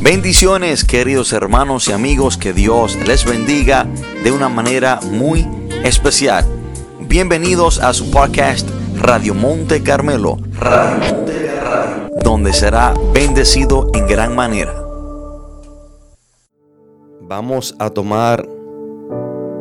Bendiciones 0.00 0.84
queridos 0.84 1.32
hermanos 1.32 1.88
y 1.88 1.92
amigos, 1.92 2.36
que 2.36 2.52
Dios 2.52 2.96
les 3.06 3.24
bendiga 3.24 3.86
de 4.22 4.30
una 4.30 4.48
manera 4.48 5.00
muy 5.10 5.48
especial. 5.84 6.44
Bienvenidos 7.00 7.80
a 7.80 7.92
su 7.94 8.10
podcast 8.10 8.68
Radio 8.96 9.34
Monte 9.34 9.82
Carmelo, 9.82 10.36
donde 12.22 12.52
será 12.52 12.94
bendecido 13.14 13.90
en 13.94 14.06
gran 14.06 14.36
manera. 14.36 14.74
Vamos 17.22 17.74
a 17.78 17.90
tomar 17.90 18.46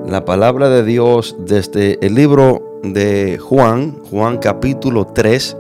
la 0.06 0.26
palabra 0.26 0.70
de 0.70 0.84
Dios 0.84 1.36
desde 1.40 1.98
el 2.06 2.14
libro 2.14 2.80
de 2.84 3.40
Juan, 3.40 4.04
Juan 4.04 4.38
capítulo 4.38 5.08
3, 5.08 5.58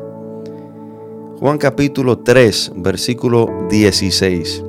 Juan 1.37 1.57
capítulo 1.57 2.19
3, 2.19 2.71
versículo 2.77 3.67
16. 3.69 4.63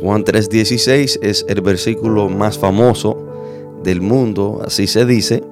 Juan 0.00 0.22
3:16 0.24 1.18
es 1.20 1.44
el 1.48 1.60
versículo 1.62 2.28
más 2.28 2.56
famoso 2.56 3.18
del 3.82 4.02
mundo, 4.02 4.62
así 4.64 4.86
se 4.86 5.04
dice, 5.04 5.42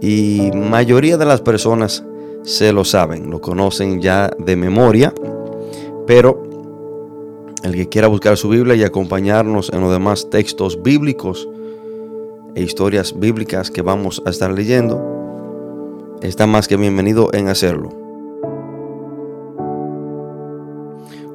y 0.00 0.50
mayoría 0.52 1.16
de 1.16 1.26
las 1.26 1.42
personas 1.42 2.04
se 2.42 2.72
lo 2.72 2.84
saben, 2.84 3.30
lo 3.30 3.40
conocen 3.40 4.00
ya 4.02 4.32
de 4.36 4.56
memoria, 4.56 5.14
pero 6.04 6.42
el 7.62 7.72
que 7.72 7.88
quiera 7.88 8.08
buscar 8.08 8.36
su 8.36 8.48
Biblia 8.48 8.74
y 8.74 8.82
acompañarnos 8.82 9.70
en 9.72 9.80
los 9.80 9.92
demás 9.92 10.28
textos 10.28 10.82
bíblicos 10.82 11.48
e 12.56 12.62
historias 12.62 13.16
bíblicas 13.16 13.70
que 13.70 13.82
vamos 13.82 14.20
a 14.26 14.30
estar 14.30 14.50
leyendo, 14.50 16.18
está 16.20 16.48
más 16.48 16.66
que 16.66 16.76
bienvenido 16.76 17.30
en 17.32 17.46
hacerlo. 17.46 18.05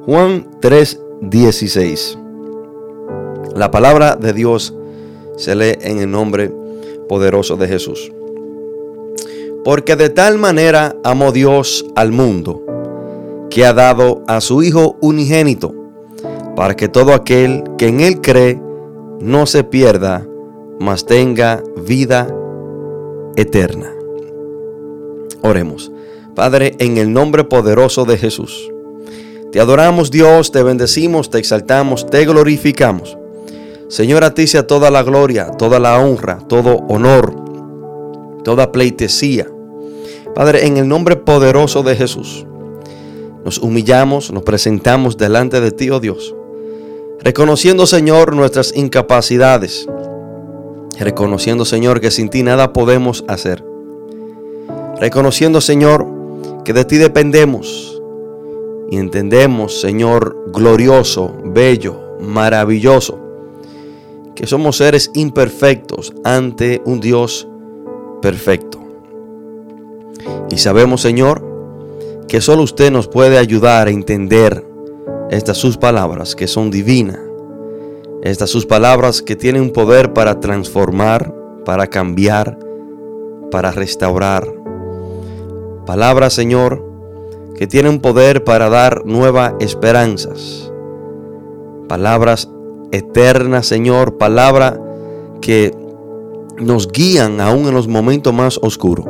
Juan 0.04 0.48
3:16. 0.60 2.18
La 3.54 3.70
palabra 3.70 4.16
de 4.16 4.32
Dios 4.32 4.74
se 5.36 5.54
lee 5.54 5.76
en 5.80 5.98
el 5.98 6.10
nombre 6.10 6.52
poderoso 7.08 7.56
de 7.56 7.68
Jesús. 7.68 8.10
Porque 9.64 9.94
de 9.94 10.10
tal 10.10 10.38
manera 10.38 10.96
amó 11.04 11.30
Dios 11.30 11.86
al 11.94 12.10
mundo, 12.10 12.60
que 13.48 13.64
ha 13.64 13.72
dado 13.72 14.24
a 14.26 14.40
su 14.40 14.64
Hijo 14.64 14.96
unigénito, 15.00 15.72
para 16.56 16.74
que 16.74 16.88
todo 16.88 17.14
aquel 17.14 17.62
que 17.78 17.86
en 17.86 18.00
Él 18.00 18.20
cree 18.20 18.60
no 19.20 19.46
se 19.46 19.62
pierda, 19.62 20.26
mas 20.80 21.06
tenga 21.06 21.62
vida 21.86 22.26
eterna. 23.36 23.94
Oremos. 25.42 25.92
Padre, 26.34 26.74
en 26.80 26.96
el 26.98 27.12
nombre 27.12 27.44
poderoso 27.44 28.04
de 28.04 28.18
Jesús. 28.18 28.71
Te 29.52 29.60
adoramos 29.60 30.10
Dios, 30.10 30.50
te 30.50 30.62
bendecimos, 30.62 31.28
te 31.28 31.36
exaltamos, 31.36 32.06
te 32.06 32.24
glorificamos. 32.24 33.18
Señor, 33.88 34.24
a 34.24 34.32
ti 34.32 34.46
sea 34.46 34.66
toda 34.66 34.90
la 34.90 35.02
gloria, 35.02 35.50
toda 35.50 35.78
la 35.78 36.00
honra, 36.00 36.38
todo 36.48 36.76
honor, 36.88 37.36
toda 38.44 38.72
pleitesía. 38.72 39.46
Padre, 40.34 40.66
en 40.66 40.78
el 40.78 40.88
nombre 40.88 41.16
poderoso 41.16 41.82
de 41.82 41.94
Jesús, 41.96 42.46
nos 43.44 43.58
humillamos, 43.58 44.32
nos 44.32 44.42
presentamos 44.42 45.18
delante 45.18 45.60
de 45.60 45.70
ti, 45.70 45.90
oh 45.90 46.00
Dios, 46.00 46.34
reconociendo, 47.20 47.86
Señor, 47.86 48.34
nuestras 48.34 48.74
incapacidades, 48.74 49.86
reconociendo, 50.98 51.66
Señor, 51.66 52.00
que 52.00 52.10
sin 52.10 52.30
ti 52.30 52.42
nada 52.42 52.72
podemos 52.72 53.22
hacer, 53.28 53.62
reconociendo, 54.98 55.60
Señor, 55.60 56.06
que 56.64 56.72
de 56.72 56.86
ti 56.86 56.96
dependemos 56.96 57.91
y 58.92 58.98
entendemos, 58.98 59.80
Señor, 59.80 60.36
glorioso, 60.52 61.34
bello, 61.42 62.18
maravilloso, 62.20 63.18
que 64.34 64.46
somos 64.46 64.76
seres 64.76 65.10
imperfectos 65.14 66.12
ante 66.24 66.82
un 66.84 67.00
Dios 67.00 67.48
perfecto. 68.20 68.78
Y 70.50 70.58
sabemos, 70.58 71.00
Señor, 71.00 71.42
que 72.28 72.42
solo 72.42 72.64
usted 72.64 72.92
nos 72.92 73.08
puede 73.08 73.38
ayudar 73.38 73.86
a 73.86 73.90
entender 73.90 74.62
estas 75.30 75.56
sus 75.56 75.78
palabras 75.78 76.36
que 76.36 76.46
son 76.46 76.70
divinas. 76.70 77.18
Estas 78.22 78.50
sus 78.50 78.66
palabras 78.66 79.22
que 79.22 79.36
tienen 79.36 79.62
un 79.62 79.72
poder 79.72 80.12
para 80.12 80.38
transformar, 80.38 81.34
para 81.64 81.86
cambiar, 81.86 82.58
para 83.50 83.70
restaurar. 83.70 84.52
Palabras, 85.86 86.34
Señor, 86.34 86.91
que 87.62 87.68
tienen 87.68 88.00
poder 88.00 88.42
para 88.42 88.68
dar 88.68 89.06
nuevas 89.06 89.54
esperanzas. 89.60 90.68
Palabras 91.88 92.50
eterna, 92.90 93.62
Señor, 93.62 94.18
palabra 94.18 94.80
que 95.40 95.72
nos 96.58 96.90
guían 96.90 97.40
aún 97.40 97.68
en 97.68 97.74
los 97.74 97.86
momentos 97.86 98.34
más 98.34 98.58
oscuros. 98.60 99.06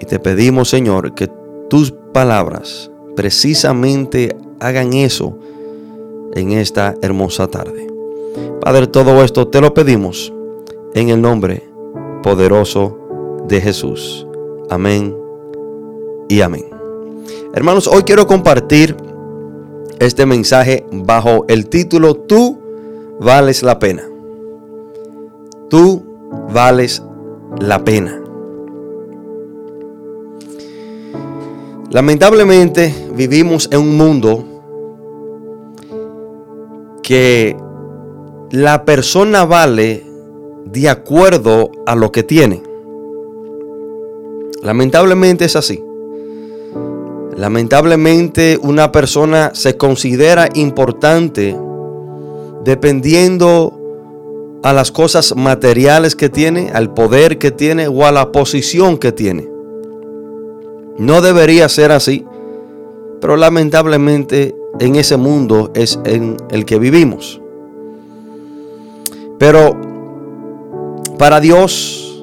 Y 0.00 0.06
te 0.06 0.18
pedimos, 0.18 0.70
Señor, 0.70 1.14
que 1.14 1.30
tus 1.68 1.92
palabras 1.92 2.90
precisamente 3.14 4.36
hagan 4.58 4.92
eso 4.92 5.38
en 6.34 6.50
esta 6.50 6.96
hermosa 7.00 7.46
tarde. 7.46 7.86
Padre, 8.60 8.88
todo 8.88 9.22
esto 9.22 9.46
te 9.46 9.60
lo 9.60 9.72
pedimos 9.72 10.32
en 10.94 11.10
el 11.10 11.22
nombre 11.22 11.62
poderoso 12.24 12.98
de 13.46 13.60
Jesús. 13.60 14.26
Amén 14.68 15.16
y 16.28 16.40
amén. 16.40 16.69
Hermanos, 17.52 17.86
hoy 17.88 18.02
quiero 18.02 18.26
compartir 18.26 18.96
este 19.98 20.24
mensaje 20.24 20.86
bajo 20.92 21.44
el 21.48 21.68
título 21.68 22.14
Tú 22.14 22.58
vales 23.20 23.62
la 23.62 23.78
pena. 23.78 24.02
Tú 25.68 26.02
vales 26.52 27.02
la 27.58 27.84
pena. 27.84 28.20
Lamentablemente 31.90 32.94
vivimos 33.14 33.68
en 33.72 33.80
un 33.80 33.96
mundo 33.96 34.44
que 37.02 37.56
la 38.52 38.84
persona 38.84 39.44
vale 39.44 40.06
de 40.66 40.88
acuerdo 40.88 41.70
a 41.86 41.96
lo 41.96 42.12
que 42.12 42.22
tiene. 42.22 42.62
Lamentablemente 44.62 45.44
es 45.46 45.56
así. 45.56 45.82
Lamentablemente 47.40 48.58
una 48.62 48.92
persona 48.92 49.52
se 49.54 49.78
considera 49.78 50.50
importante 50.52 51.56
dependiendo 52.66 54.60
a 54.62 54.74
las 54.74 54.92
cosas 54.92 55.34
materiales 55.34 56.16
que 56.16 56.28
tiene, 56.28 56.70
al 56.74 56.92
poder 56.92 57.38
que 57.38 57.50
tiene 57.50 57.88
o 57.88 58.04
a 58.04 58.12
la 58.12 58.30
posición 58.30 58.98
que 58.98 59.12
tiene. 59.12 59.48
No 60.98 61.22
debería 61.22 61.66
ser 61.70 61.92
así, 61.92 62.26
pero 63.22 63.38
lamentablemente 63.38 64.54
en 64.78 64.96
ese 64.96 65.16
mundo 65.16 65.70
es 65.74 65.98
en 66.04 66.36
el 66.50 66.66
que 66.66 66.78
vivimos. 66.78 67.40
Pero 69.38 69.80
para 71.16 71.40
Dios, 71.40 72.22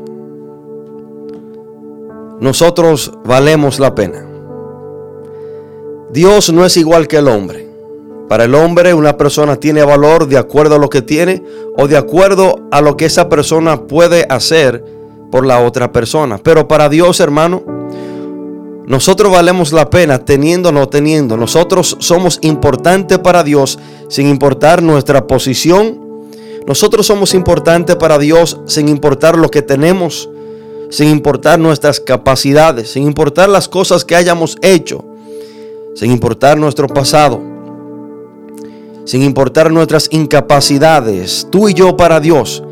nosotros 2.39 3.11
valemos 3.25 3.79
la 3.79 3.95
pena. 3.95 4.26
Dios 6.11 6.53
no 6.53 6.65
es 6.65 6.77
igual 6.77 7.07
que 7.07 7.17
el 7.17 7.27
hombre. 7.27 7.67
Para 8.29 8.45
el 8.45 8.55
hombre 8.55 8.93
una 8.93 9.17
persona 9.17 9.57
tiene 9.57 9.83
valor 9.83 10.27
de 10.27 10.37
acuerdo 10.37 10.75
a 10.75 10.79
lo 10.79 10.89
que 10.89 11.01
tiene 11.01 11.43
o 11.75 11.87
de 11.87 11.97
acuerdo 11.97 12.67
a 12.71 12.81
lo 12.81 12.95
que 12.95 13.05
esa 13.05 13.27
persona 13.27 13.87
puede 13.87 14.25
hacer 14.29 14.83
por 15.31 15.45
la 15.45 15.61
otra 15.61 15.91
persona. 15.91 16.37
Pero 16.37 16.67
para 16.67 16.87
Dios, 16.87 17.19
hermano, 17.19 17.63
nosotros 18.85 19.33
valemos 19.33 19.73
la 19.73 19.89
pena 19.89 20.19
teniendo 20.19 20.69
o 20.69 20.71
no 20.71 20.87
teniendo. 20.87 21.35
Nosotros 21.35 21.97
somos 21.99 22.39
importantes 22.41 23.19
para 23.19 23.43
Dios 23.43 23.77
sin 24.07 24.27
importar 24.27 24.81
nuestra 24.81 25.27
posición. 25.27 25.99
Nosotros 26.65 27.05
somos 27.05 27.33
importantes 27.33 27.97
para 27.97 28.17
Dios 28.17 28.59
sin 28.65 28.87
importar 28.87 29.37
lo 29.37 29.49
que 29.51 29.61
tenemos, 29.61 30.29
sin 30.89 31.09
importar 31.09 31.59
nuestras 31.59 31.99
capacidades, 31.99 32.91
sin 32.91 33.03
importar 33.03 33.49
las 33.49 33.67
cosas 33.67 34.05
que 34.05 34.15
hayamos 34.15 34.57
hecho 34.61 35.03
sin 35.97 36.11
importar 36.11 36.59
nuestro 36.59 36.87
pasado, 36.87 37.41
sin 39.03 39.23
importar 39.23 39.71
nuestras 39.71 40.07
incapacidades, 40.11 41.47
tú 41.49 41.69
y 41.69 41.73
yo 41.73 41.97
para 41.97 42.19
Dios 42.19 42.63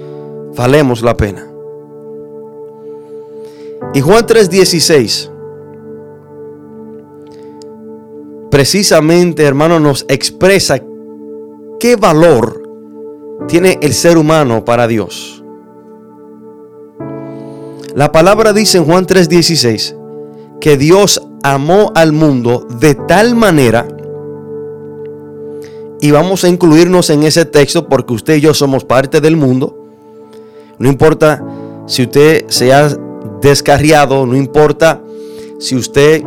valemos 0.56 1.02
la 1.02 1.18
pena. 1.18 1.48
Y 3.96 4.02
Juan 4.02 4.28
3:16 4.28 5.32
precisamente, 8.52 9.44
hermano, 9.44 9.80
nos 9.80 10.06
expresa 10.08 10.80
qué 11.80 11.96
valor 11.96 12.62
tiene 13.48 13.80
el 13.82 13.96
ser 13.96 14.20
humano 14.20 14.64
para 14.64 14.88
Dios. 14.88 15.44
La 17.96 18.12
palabra 18.12 18.54
dice 18.54 18.78
en 18.78 18.86
Juan 18.86 19.08
3:16 19.08 20.05
que 20.62 20.78
Dios 20.78 21.22
amó 21.44 21.92
al 21.96 22.12
mundo 22.12 22.68
de 22.80 22.96
tal 22.96 23.36
manera 23.36 23.88
y 26.02 26.12
vamos 26.12 26.44
a 26.44 26.50
incluirnos 26.50 27.10
en 27.10 27.24
ese 27.24 27.46
texto 27.46 27.88
porque 27.88 28.14
usted 28.14 28.36
y 28.36 28.42
yo 28.42 28.54
somos 28.54 28.84
parte 28.84 29.22
del 29.22 29.38
mundo. 29.38 29.76
No 30.78 30.90
importa 30.90 31.44
si 31.88 32.04
usted 32.04 32.46
se 32.48 32.74
ha 32.74 32.96
descarriado, 33.42 34.26
no 34.26 34.36
importa 34.36 35.02
si 35.60 35.76
usted 35.76 36.24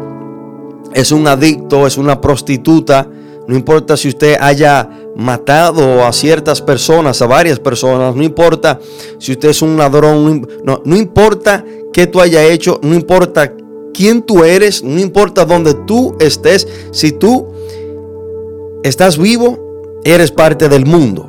es 0.95 1.13
un 1.13 1.27
adicto, 1.27 1.87
es 1.87 1.99
una 1.99 2.21
prostituta, 2.21 3.09
no 3.47 3.57
importa 3.57 3.97
si 3.97 4.09
usted 4.09 4.37
haya 4.41 4.89
matado 5.17 6.05
a 6.05 6.13
ciertas 6.13 6.63
personas, 6.63 7.21
a 7.23 7.27
varias 7.27 7.59
personas, 7.59 8.15
no 8.15 8.23
importa 8.23 8.79
si 9.19 9.33
usted 9.33 9.51
es 9.51 9.63
un 9.63 9.77
ladrón, 9.77 10.47
no, 10.65 10.81
no 10.85 10.97
importa 10.97 11.65
qué 11.93 12.07
tú 12.07 12.21
hayas 12.21 12.45
hecho, 12.45 12.81
no 12.83 12.95
importa 12.95 13.53
quién 13.94 14.23
tú 14.23 14.44
eres, 14.44 14.82
no 14.82 15.00
importa 15.00 15.44
dónde 15.44 15.75
tú 15.87 16.17
estés, 16.20 16.67
si 16.93 17.12
tú 17.12 17.49
estás 18.82 19.19
vivo, 19.19 20.00
eres 20.05 20.31
parte 20.31 20.69
del 20.69 20.87
mundo. 20.87 21.26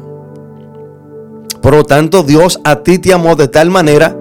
Por 1.61 1.73
lo 1.73 1.83
tanto, 1.83 2.23
Dios 2.23 2.59
a 2.63 2.83
ti 2.83 3.00
te 3.00 3.13
amó 3.13 3.35
de 3.35 3.47
tal 3.47 3.69
manera, 3.69 4.17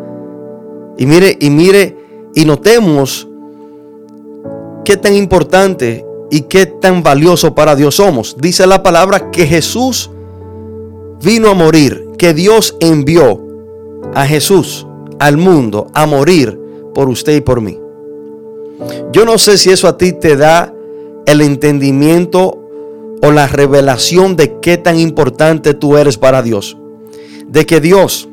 y 0.97 1.07
mire, 1.07 1.37
y 1.41 1.51
mire, 1.51 1.97
y 2.35 2.45
notemos 2.45 3.29
qué 4.85 4.97
tan 4.97 5.15
importante 5.15 6.05
y 6.31 6.43
qué 6.43 6.67
tan 6.67 7.03
valioso 7.03 7.55
para 7.55 7.77
Dios 7.77 7.97
somos. 7.97 8.37
Dice 8.41 8.67
la 8.67 8.83
palabra 8.83 9.31
que 9.31 9.47
Jesús 9.47 10.11
vino 11.23 11.51
a 11.51 11.55
morir, 11.55 12.09
que 12.19 12.35
Dios 12.35 12.77
envió 12.81 13.41
a 14.15 14.27
Jesús 14.27 14.87
al 15.19 15.37
mundo 15.37 15.89
a 15.95 16.07
morir 16.07 16.59
por 16.95 17.09
usted 17.09 17.37
y 17.37 17.41
por 17.41 17.61
mí. 17.61 17.79
Yo 19.13 19.25
no 19.25 19.39
sé 19.39 19.59
si 19.59 19.71
eso 19.71 19.89
a 19.89 19.97
ti 19.97 20.13
te 20.13 20.37
da 20.37 20.73
el 21.27 21.41
entendimiento 21.41 22.59
o 23.23 23.33
la 23.33 23.47
revelación 23.47 24.37
de 24.37 24.61
qué 24.61 24.77
tan 24.77 24.99
importante 24.99 25.75
tú 25.75 25.97
eres 25.97 26.17
para 26.19 26.43
Dios. 26.43 26.77
De 27.49 27.67
que 27.67 27.81
Dios 27.81 28.29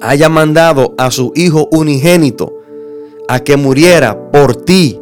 haya 0.00 0.28
mandado 0.28 0.94
a 0.98 1.10
su 1.10 1.32
Hijo 1.34 1.68
unigénito 1.70 2.54
a 3.28 3.40
que 3.40 3.56
muriera 3.56 4.30
por 4.30 4.56
ti 4.56 5.00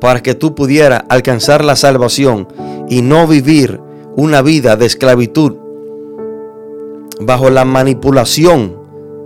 para 0.00 0.22
que 0.22 0.34
tú 0.34 0.54
pudieras 0.54 1.04
alcanzar 1.08 1.64
la 1.64 1.74
salvación 1.74 2.46
y 2.88 3.02
no 3.02 3.26
vivir 3.26 3.80
una 4.16 4.42
vida 4.42 4.76
de 4.76 4.86
esclavitud 4.86 5.56
bajo 7.20 7.50
la 7.50 7.64
manipulación 7.64 8.76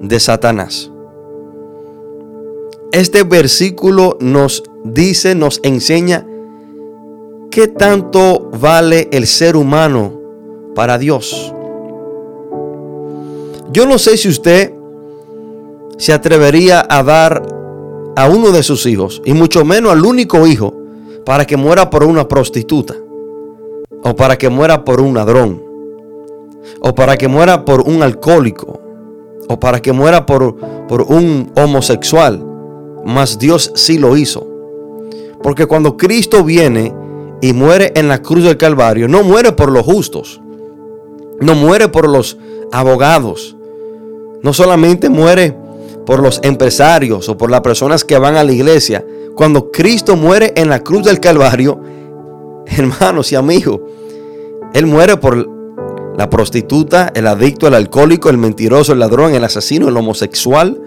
de 0.01 0.19
Satanás. 0.21 0.91
Este 2.92 3.22
versículo 3.22 4.16
nos 4.20 4.64
dice, 4.82 5.37
nos 5.37 5.60
enseña 5.62 6.26
qué 7.50 7.69
tanto 7.69 8.50
vale 8.60 9.08
el 9.12 9.28
ser 9.28 9.56
humano 9.56 10.19
para 10.75 10.98
Dios. 10.98 11.54
Yo 13.72 13.87
no 13.87 13.96
sé 13.96 14.16
si 14.16 14.28
usted 14.28 14.75
se 15.98 16.12
atrevería 16.12 16.84
a 16.88 17.04
dar 17.04 17.46
a 18.16 18.28
uno 18.28 18.50
de 18.50 18.64
sus 18.64 18.84
hijos, 18.87 19.22
y 19.25 19.34
mucho 19.34 19.64
menos 19.64 19.92
al 19.92 20.04
único 20.04 20.44
hijo, 20.48 20.75
para 21.25 21.46
que 21.46 21.56
muera 21.56 21.90
por 21.90 22.02
una 22.02 22.26
prostituta, 22.26 22.96
o 24.02 24.16
para 24.16 24.37
que 24.37 24.48
muera 24.48 24.84
por 24.84 25.00
un 25.00 25.14
ladrón, 25.14 25.62
o 26.81 26.92
para 26.92 27.16
que 27.16 27.28
muera 27.28 27.64
por 27.64 27.82
un 27.82 28.02
alcohólico, 28.02 28.81
o 29.48 29.60
para 29.60 29.81
que 29.81 29.92
muera 29.92 30.26
por, 30.26 30.56
por 30.88 31.02
un 31.02 31.52
homosexual. 31.54 32.50
Mas 33.05 33.38
Dios 33.38 33.73
sí 33.75 33.99
lo 33.99 34.17
hizo. 34.17 34.47
Porque 35.43 35.67
cuando 35.67 35.97
Cristo 35.97 36.44
viene 36.44 36.94
y 37.41 37.52
muere 37.52 37.93
en 37.94 38.08
la 38.08 38.20
cruz 38.20 38.44
del 38.44 38.56
Calvario, 38.56 39.08
no 39.08 39.23
muere 39.23 39.52
por 39.52 39.70
los 39.70 39.85
justos, 39.85 40.41
no 41.41 41.55
muere 41.55 41.88
por 41.88 42.08
los 42.08 42.37
abogados, 42.73 43.56
no 44.43 44.52
solamente 44.52 45.08
muere 45.08 45.56
por 46.05 46.23
los 46.23 46.41
empresarios 46.43 47.29
o 47.29 47.37
por 47.37 47.50
las 47.50 47.61
personas 47.61 48.05
que 48.05 48.19
van 48.19 48.37
a 48.37 48.44
la 48.44 48.52
iglesia. 48.52 49.05
Cuando 49.35 49.70
Cristo 49.70 50.17
muere 50.17 50.52
en 50.56 50.69
la 50.69 50.81
cruz 50.81 51.05
del 51.05 51.20
Calvario, 51.20 51.81
hermanos 52.67 53.32
y 53.32 53.37
amigos, 53.37 53.81
Él 54.75 54.87
muere 54.87 55.17
por 55.17 55.49
la 56.17 56.29
prostituta, 56.29 57.11
el 57.14 57.26
adicto, 57.26 57.67
el 57.67 57.75
alcohólico, 57.75 58.29
el 58.29 58.37
mentiroso, 58.37 58.93
el 58.93 58.99
ladrón, 58.99 59.35
el 59.35 59.44
asesino, 59.44 59.88
el 59.88 59.97
homosexual. 59.97 60.79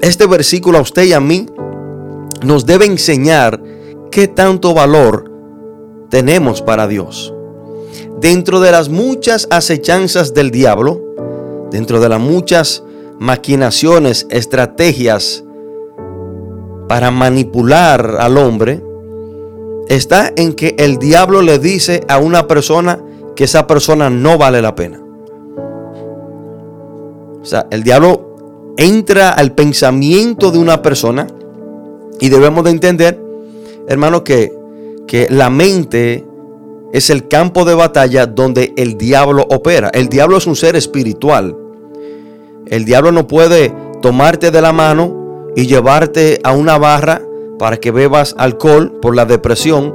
Este 0.00 0.26
versículo 0.26 0.78
a 0.78 0.82
usted 0.82 1.04
y 1.04 1.12
a 1.12 1.20
mí 1.20 1.46
nos 2.42 2.66
debe 2.66 2.86
enseñar 2.86 3.60
qué 4.10 4.28
tanto 4.28 4.74
valor 4.74 5.30
tenemos 6.08 6.62
para 6.62 6.86
Dios. 6.86 7.34
Dentro 8.20 8.60
de 8.60 8.72
las 8.72 8.88
muchas 8.88 9.48
acechanzas 9.50 10.34
del 10.34 10.50
diablo, 10.50 11.00
dentro 11.70 12.00
de 12.00 12.08
las 12.08 12.20
muchas 12.20 12.82
maquinaciones, 13.18 14.26
estrategias 14.30 15.44
para 16.88 17.10
manipular 17.10 18.16
al 18.20 18.38
hombre, 18.38 18.82
está 19.88 20.32
en 20.36 20.54
que 20.54 20.74
el 20.78 20.98
diablo 20.98 21.42
le 21.42 21.58
dice 21.58 22.02
a 22.08 22.18
una 22.18 22.46
persona 22.46 23.00
que 23.34 23.44
esa 23.44 23.66
persona 23.66 24.10
no 24.10 24.38
vale 24.38 24.62
la 24.62 24.74
pena. 24.74 25.02
O 27.40 27.44
sea, 27.44 27.66
el 27.70 27.82
diablo 27.82 28.27
entra 28.78 29.30
al 29.30 29.52
pensamiento 29.52 30.50
de 30.52 30.58
una 30.58 30.80
persona 30.80 31.26
y 32.20 32.30
debemos 32.30 32.64
de 32.64 32.70
entender, 32.70 33.20
hermano, 33.88 34.24
que, 34.24 34.52
que 35.06 35.26
la 35.28 35.50
mente 35.50 36.24
es 36.92 37.10
el 37.10 37.28
campo 37.28 37.64
de 37.64 37.74
batalla 37.74 38.26
donde 38.26 38.72
el 38.76 38.96
diablo 38.96 39.46
opera. 39.50 39.90
El 39.92 40.08
diablo 40.08 40.38
es 40.38 40.46
un 40.46 40.56
ser 40.56 40.76
espiritual. 40.76 41.56
El 42.66 42.84
diablo 42.84 43.12
no 43.12 43.26
puede 43.26 43.74
tomarte 44.00 44.50
de 44.50 44.62
la 44.62 44.72
mano 44.72 45.52
y 45.56 45.66
llevarte 45.66 46.40
a 46.44 46.52
una 46.52 46.78
barra 46.78 47.20
para 47.58 47.78
que 47.78 47.90
bebas 47.90 48.36
alcohol 48.38 48.98
por 49.02 49.16
la 49.16 49.24
depresión. 49.24 49.92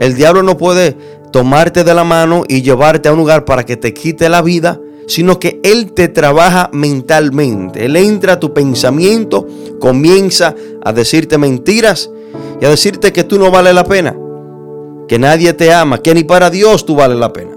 El 0.00 0.16
diablo 0.16 0.42
no 0.42 0.56
puede 0.56 0.96
tomarte 1.30 1.84
de 1.84 1.94
la 1.94 2.04
mano 2.04 2.42
y 2.48 2.62
llevarte 2.62 3.08
a 3.08 3.12
un 3.12 3.18
lugar 3.18 3.44
para 3.44 3.64
que 3.64 3.76
te 3.76 3.94
quite 3.94 4.28
la 4.28 4.42
vida, 4.42 4.80
sino 5.06 5.38
que 5.38 5.60
Él 5.62 5.92
te 5.92 6.08
trabaja 6.08 6.70
mentalmente. 6.72 7.84
Él 7.84 7.96
entra 7.96 8.34
a 8.34 8.40
tu 8.40 8.52
pensamiento, 8.52 9.46
comienza 9.80 10.54
a 10.82 10.92
decirte 10.92 11.38
mentiras 11.38 12.10
y 12.60 12.64
a 12.64 12.70
decirte 12.70 13.12
que 13.12 13.24
tú 13.24 13.38
no 13.38 13.50
vale 13.50 13.72
la 13.72 13.84
pena 13.84 14.16
que 15.08 15.18
nadie 15.18 15.52
te 15.52 15.72
ama, 15.72 15.98
que 15.98 16.14
ni 16.14 16.24
para 16.24 16.50
Dios 16.50 16.86
tú 16.86 16.96
vales 16.96 17.18
la 17.18 17.32
pena. 17.32 17.56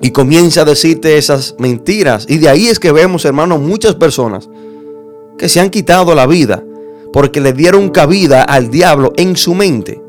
Y 0.00 0.10
comienza 0.10 0.62
a 0.62 0.64
decirte 0.64 1.18
esas 1.18 1.54
mentiras. 1.58 2.26
Y 2.28 2.38
de 2.38 2.48
ahí 2.48 2.68
es 2.68 2.78
que 2.78 2.90
vemos, 2.90 3.24
hermanos, 3.24 3.60
muchas 3.60 3.94
personas 3.94 4.48
que 5.36 5.48
se 5.48 5.60
han 5.60 5.70
quitado 5.70 6.14
la 6.14 6.26
vida 6.26 6.64
porque 7.12 7.40
le 7.40 7.52
dieron 7.52 7.90
cabida 7.90 8.42
al 8.42 8.70
diablo 8.70 9.12
en 9.16 9.36
su 9.36 9.54
mente. 9.54 10.02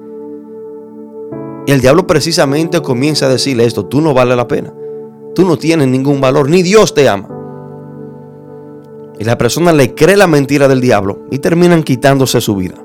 Y 1.67 1.71
el 1.71 1.81
diablo 1.81 2.07
precisamente 2.07 2.81
comienza 2.81 3.25
a 3.25 3.29
decirle 3.29 3.65
esto, 3.65 3.85
tú 3.85 4.01
no 4.01 4.13
vales 4.13 4.37
la 4.37 4.47
pena. 4.47 4.73
Tú 5.33 5.45
no 5.45 5.57
tienes 5.57 5.87
ningún 5.87 6.19
valor, 6.19 6.49
ni 6.49 6.61
Dios 6.61 6.93
te 6.93 7.07
ama. 7.07 7.29
Y 9.19 9.23
la 9.23 9.37
persona 9.37 9.71
le 9.71 9.93
cree 9.93 10.17
la 10.17 10.27
mentira 10.27 10.67
del 10.67 10.81
diablo 10.81 11.19
y 11.29 11.39
terminan 11.39 11.83
quitándose 11.83 12.41
su 12.41 12.55
vida. 12.55 12.75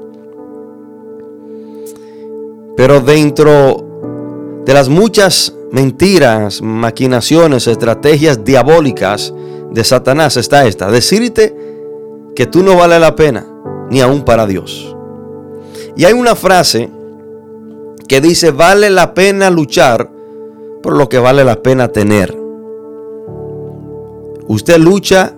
Pero 2.77 3.01
dentro 3.01 4.63
de 4.65 4.75
las 4.75 4.89
muchas 4.89 5.55
mentiras, 5.73 6.61
maquinaciones, 6.61 7.67
estrategias 7.67 8.45
diabólicas 8.45 9.33
de 9.71 9.83
Satanás 9.85 10.37
está 10.37 10.67
esta. 10.67 10.91
Decirte 10.91 11.57
que 12.35 12.47
tú 12.47 12.63
no 12.63 12.77
vale 12.77 12.99
la 13.01 13.17
pena, 13.17 13.47
ni 13.91 14.01
aún 14.01 14.23
para 14.23 14.47
Dios. 14.47 14.95
Y 15.97 16.05
hay 16.05 16.13
una 16.13 16.35
frase 16.35 16.91
que 18.07 18.21
dice, 18.21 18.51
vale 18.51 18.91
la 18.91 19.15
pena 19.15 19.51
luchar 19.51 20.11
por 20.83 20.97
lo 20.97 21.09
que 21.09 21.19
vale 21.19 21.45
la 21.45 21.63
pena 21.63 21.89
tener. 21.89 22.37
Usted 24.49 24.79
lucha 24.79 25.37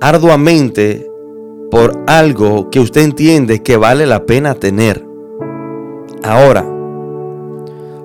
arduamente 0.00 1.10
por 1.70 2.04
algo 2.06 2.70
que 2.70 2.80
usted 2.80 3.02
entiende 3.02 3.62
que 3.62 3.76
vale 3.76 4.06
la 4.06 4.26
pena 4.26 4.54
tener. 4.54 5.06
Ahora, 6.22 6.62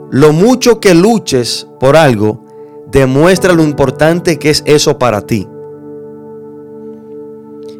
lo 0.10 0.32
mucho 0.32 0.80
que 0.80 0.96
luches 0.96 1.68
por 1.80 1.98
algo 1.98 2.46
demuestra 2.90 3.54
lo 3.54 3.64
importante 3.64 4.40
que 4.40 4.50
es 4.50 4.64
eso 4.66 4.98
para 4.98 5.22
ti. 5.22 5.48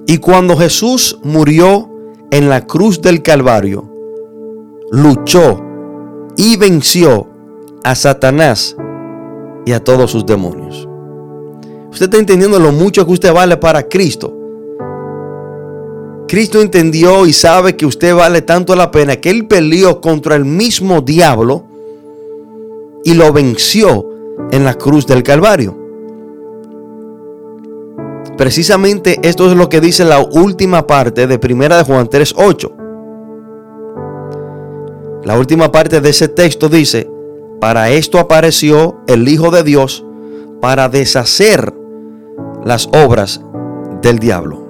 Y 0.06 0.18
cuando 0.18 0.58
Jesús 0.58 1.20
murió 1.24 1.90
en 2.32 2.50
la 2.50 2.66
cruz 2.66 3.02
del 3.02 3.22
Calvario, 3.22 3.90
luchó 4.92 5.62
y 6.36 6.58
venció 6.58 7.28
a 7.88 7.96
Satanás 7.96 8.76
y 9.66 9.72
a 9.72 9.82
todos 9.82 10.12
sus 10.12 10.26
demonios. 10.26 10.86
Usted 11.90 12.08
está 12.08 12.18
entendiendo 12.18 12.60
lo 12.60 12.74
mucho 12.74 13.06
que 13.06 13.14
usted 13.14 13.34
vale 13.34 13.56
para 13.56 13.84
Cristo. 13.88 14.34
Cristo 16.28 16.60
entendió 16.60 17.26
y 17.26 17.32
sabe 17.32 17.78
que 17.78 17.86
usted 17.86 18.14
vale 18.14 18.42
tanto 18.42 18.76
la 18.76 18.92
pena 18.92 19.16
que 19.16 19.30
Él 19.30 19.48
peleó 19.48 20.02
contra 20.02 20.36
el 20.36 20.44
mismo 20.44 21.00
diablo 21.00 21.64
y 23.06 23.14
lo 23.14 23.32
venció 23.32 24.06
en 24.52 24.66
la 24.66 24.74
cruz 24.74 25.08
del 25.08 25.24
Calvario. 25.24 25.74
Precisamente 28.38 29.18
esto 29.24 29.50
es 29.50 29.56
lo 29.56 29.70
que 29.70 29.80
dice 29.80 30.04
la 30.04 30.20
última 30.20 30.86
parte 30.86 31.26
de 31.26 31.40
Primera 31.40 31.78
de 31.78 31.84
Juan 31.86 32.10
3:8. 32.10 32.70
La 35.24 35.40
última 35.40 35.72
parte 35.72 36.02
de 36.02 36.10
ese 36.10 36.28
texto 36.28 36.68
dice, 36.68 37.17
para 37.60 37.90
esto 37.90 38.20
apareció 38.20 38.98
el 39.08 39.28
Hijo 39.28 39.52
de 39.52 39.64
Dios 39.64 40.06
para 40.62 40.90
deshacer 40.90 41.74
las 42.64 42.88
obras 42.88 43.42
del 44.02 44.20
diablo. 44.20 44.62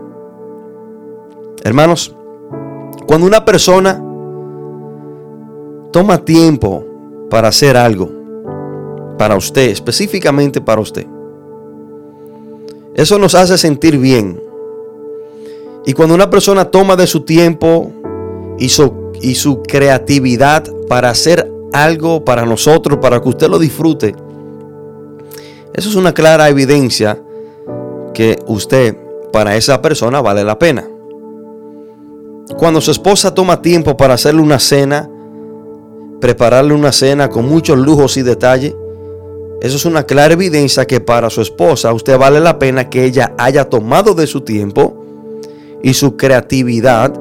Hermanos, 1.63 2.15
cuando 3.08 3.27
una 3.27 3.44
persona 3.44 4.03
toma 5.91 6.20
tiempo 6.20 6.86
para 7.29 7.50
hacer 7.50 7.75
algo, 7.75 8.10
para 9.17 9.36
usted, 9.36 9.70
específicamente 9.70 10.62
para 10.62 10.82
usted, 10.82 11.08
eso 12.94 13.20
nos 13.20 13.36
hace 13.36 13.58
sentir 13.58 13.98
bien. 13.98 14.41
Y 15.86 15.94
cuando 15.94 16.15
una 16.15 16.29
persona 16.29 16.65
toma 16.65 16.96
de 16.96 17.08
su 17.08 17.22
tiempo 17.22 17.91
y 18.58 18.70
su, 18.70 19.12
y 19.22 19.36
su 19.36 19.62
creatividad 19.62 20.63
para 20.88 21.10
hacer 21.10 21.51
algo 21.84 22.24
para 22.24 22.46
nosotros, 22.46 23.00
para 23.01 23.22
que 23.22 23.29
usted 23.29 23.48
lo 23.48 23.60
disfrute, 23.60 24.15
eso 25.74 25.89
es 25.89 25.96
una 25.96 26.13
clara 26.13 26.50
evidencia 26.50 27.22
que 28.13 28.39
usted 28.48 28.98
para 29.31 29.55
esa 29.55 29.79
persona 29.79 30.22
vale 30.22 30.43
la 30.43 30.57
pena. 30.57 30.88
Cuando 32.57 32.81
su 32.81 32.89
esposa 32.89 33.34
toma 33.34 33.62
tiempo 33.62 33.96
para 33.96 34.15
hacerle 34.15 34.41
una 34.41 34.57
cena, 34.57 35.07
prepararle 36.19 36.74
una 36.74 36.91
cena 36.91 37.29
con 37.29 37.48
muchos 37.48 37.77
lujos 37.77 38.17
y 38.17 38.24
detalles, 38.24 38.74
eso 39.62 39.75
es 39.75 39.86
una 39.86 40.03
clara 40.03 40.34
evidencia 40.34 40.88
que 40.88 41.00
para 41.00 41.29
su 41.29 41.41
esposa 41.41 41.93
usted 41.93 42.17
vale 42.17 42.39
la 42.39 42.57
pena 42.57 42.89
que 42.89 43.03
ella 43.03 43.34
haya 43.38 43.69
tomado 43.69 44.15
de 44.15 44.25
su 44.25 44.41
tiempo 44.41 45.05
y 45.84 45.93
su 45.93 46.17
creatividad 46.17 47.13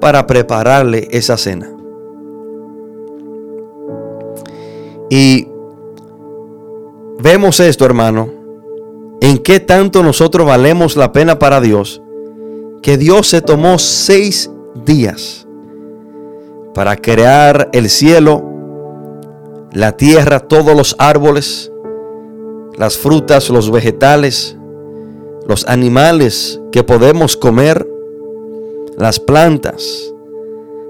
para 0.00 0.26
prepararle 0.26 1.08
esa 1.12 1.38
cena. 1.38 1.75
Y 5.10 5.48
vemos 7.20 7.60
esto, 7.60 7.84
hermano, 7.84 8.28
en 9.20 9.38
qué 9.38 9.60
tanto 9.60 10.02
nosotros 10.02 10.46
valemos 10.46 10.96
la 10.96 11.12
pena 11.12 11.38
para 11.38 11.60
Dios, 11.60 12.02
que 12.82 12.98
Dios 12.98 13.28
se 13.28 13.40
tomó 13.40 13.78
seis 13.78 14.50
días 14.84 15.46
para 16.74 16.96
crear 16.96 17.70
el 17.72 17.88
cielo, 17.88 18.44
la 19.72 19.96
tierra, 19.96 20.40
todos 20.40 20.76
los 20.76 20.94
árboles, 20.98 21.72
las 22.76 22.98
frutas, 22.98 23.48
los 23.48 23.70
vegetales, 23.70 24.56
los 25.46 25.66
animales 25.66 26.60
que 26.72 26.82
podemos 26.84 27.36
comer, 27.36 27.88
las 28.98 29.20
plantas, 29.20 30.12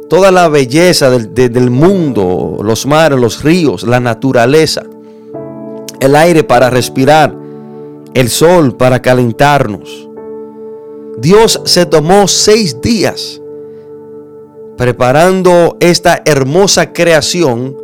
toda 0.08 0.30
la 0.30 0.48
belleza 0.48 1.10
del, 1.10 1.34
del, 1.34 1.70
mundo, 1.70 2.58
los 2.62 2.86
mares, 2.86 3.18
los 3.18 3.42
ríos, 3.42 3.82
la 3.82 4.00
naturaleza, 4.00 4.84
el 6.00 6.16
aire 6.16 6.44
para 6.44 6.70
respirar, 6.70 7.34
el 8.14 8.28
sol 8.28 8.76
para 8.76 9.02
calentarnos. 9.02 10.08
Dios 11.18 11.60
se 11.64 11.86
tomó 11.86 12.28
seis 12.28 12.80
días 12.80 13.40
preparando 14.76 15.76
esta 15.80 16.22
hermosa 16.24 16.92
creación 16.92 17.76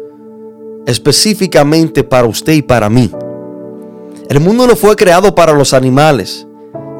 específicamente 0.87 2.05
para 2.05 2.26
usted 2.26 2.52
y 2.52 2.62
para 2.62 2.91
mí. 2.91 3.11
El 4.29 4.41
mundo 4.41 4.67
no 4.67 4.76
fue 4.76 4.97
creado 4.97 5.35
para 5.35 5.52
los 5.52 5.73
animales. 5.73 6.47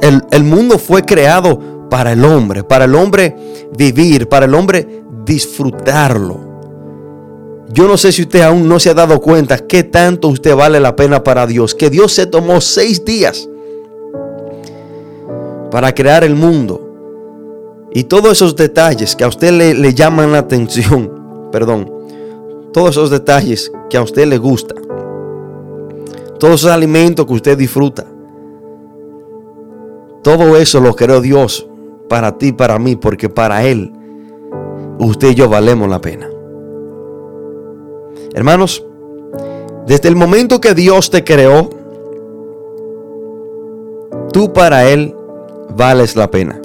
El, 0.00 0.23
el, 0.31 0.45
mundo 0.45 0.79
fue 0.79 1.02
creado 1.02 1.72
para 1.93 2.13
el 2.13 2.25
hombre, 2.25 2.65
para 2.65 2.87
el 2.87 2.95
hombre 2.95 3.37
vivir, 3.77 4.27
para 4.27 4.47
el 4.47 4.55
hombre 4.55 5.03
disfrutarlo. 5.27 6.41
Yo 7.69 7.87
no 7.87 7.99
sé 7.99 8.13
si 8.13 8.23
usted 8.23 8.41
aún 8.41 8.67
no 8.67 8.81
se 8.81 8.89
ha 8.89 8.95
dado 8.95 9.21
cuenta 9.21 9.59
qué 9.59 9.83
tanto 9.83 10.29
usted 10.29 10.57
vale 10.57 10.81
la 10.81 10.97
pena 10.97 11.23
para 11.23 11.47
Dios. 11.47 11.75
Que 11.75 11.91
Dios 11.91 12.15
se 12.15 12.25
tomó 12.25 12.63
seis 12.63 13.05
días 13.05 13.47
para 15.71 15.95
crear 15.95 16.25
el 16.25 16.35
mundo. 16.35 17.91
Y 17.93 18.05
todos 18.05 18.33
esos 18.33 18.57
detalles 18.57 19.15
que 19.15 19.25
a 19.25 19.29
usted 19.29 19.53
le, 19.53 19.75
le 19.75 19.93
llaman 19.93 20.33
la 20.33 20.39
atención, 20.39 21.51
perdón, 21.53 21.93
todos 22.73 22.93
esos 22.93 23.11
detalles 23.11 23.71
que 23.91 23.99
a 23.99 24.03
usted 24.03 24.27
le 24.27 24.39
gusta, 24.39 24.75
todos 26.39 26.55
esos 26.55 26.71
alimentos 26.71 27.27
que 27.27 27.35
usted 27.35 27.59
disfruta, 27.59 28.07
todo 30.23 30.57
eso 30.57 30.81
lo 30.81 30.97
creó 30.97 31.21
Dios 31.21 31.69
para 32.09 32.39
ti, 32.39 32.53
para 32.53 32.79
mí, 32.79 32.97
porque 32.97 33.29
para 33.29 33.65
Él, 33.65 33.93
usted 34.99 35.31
y 35.31 35.35
yo 35.35 35.49
valemos 35.49 35.89
la 35.89 36.01
pena. 36.01 36.29
Hermanos, 38.35 38.85
desde 39.87 40.09
el 40.09 40.17
momento 40.17 40.61
que 40.61 40.75
Dios 40.75 41.11
te 41.11 41.25
creó, 41.25 41.71
tú 44.33 44.53
para 44.53 44.89
Él 44.89 45.15
vales 45.77 46.17
la 46.17 46.31
pena. 46.31 46.61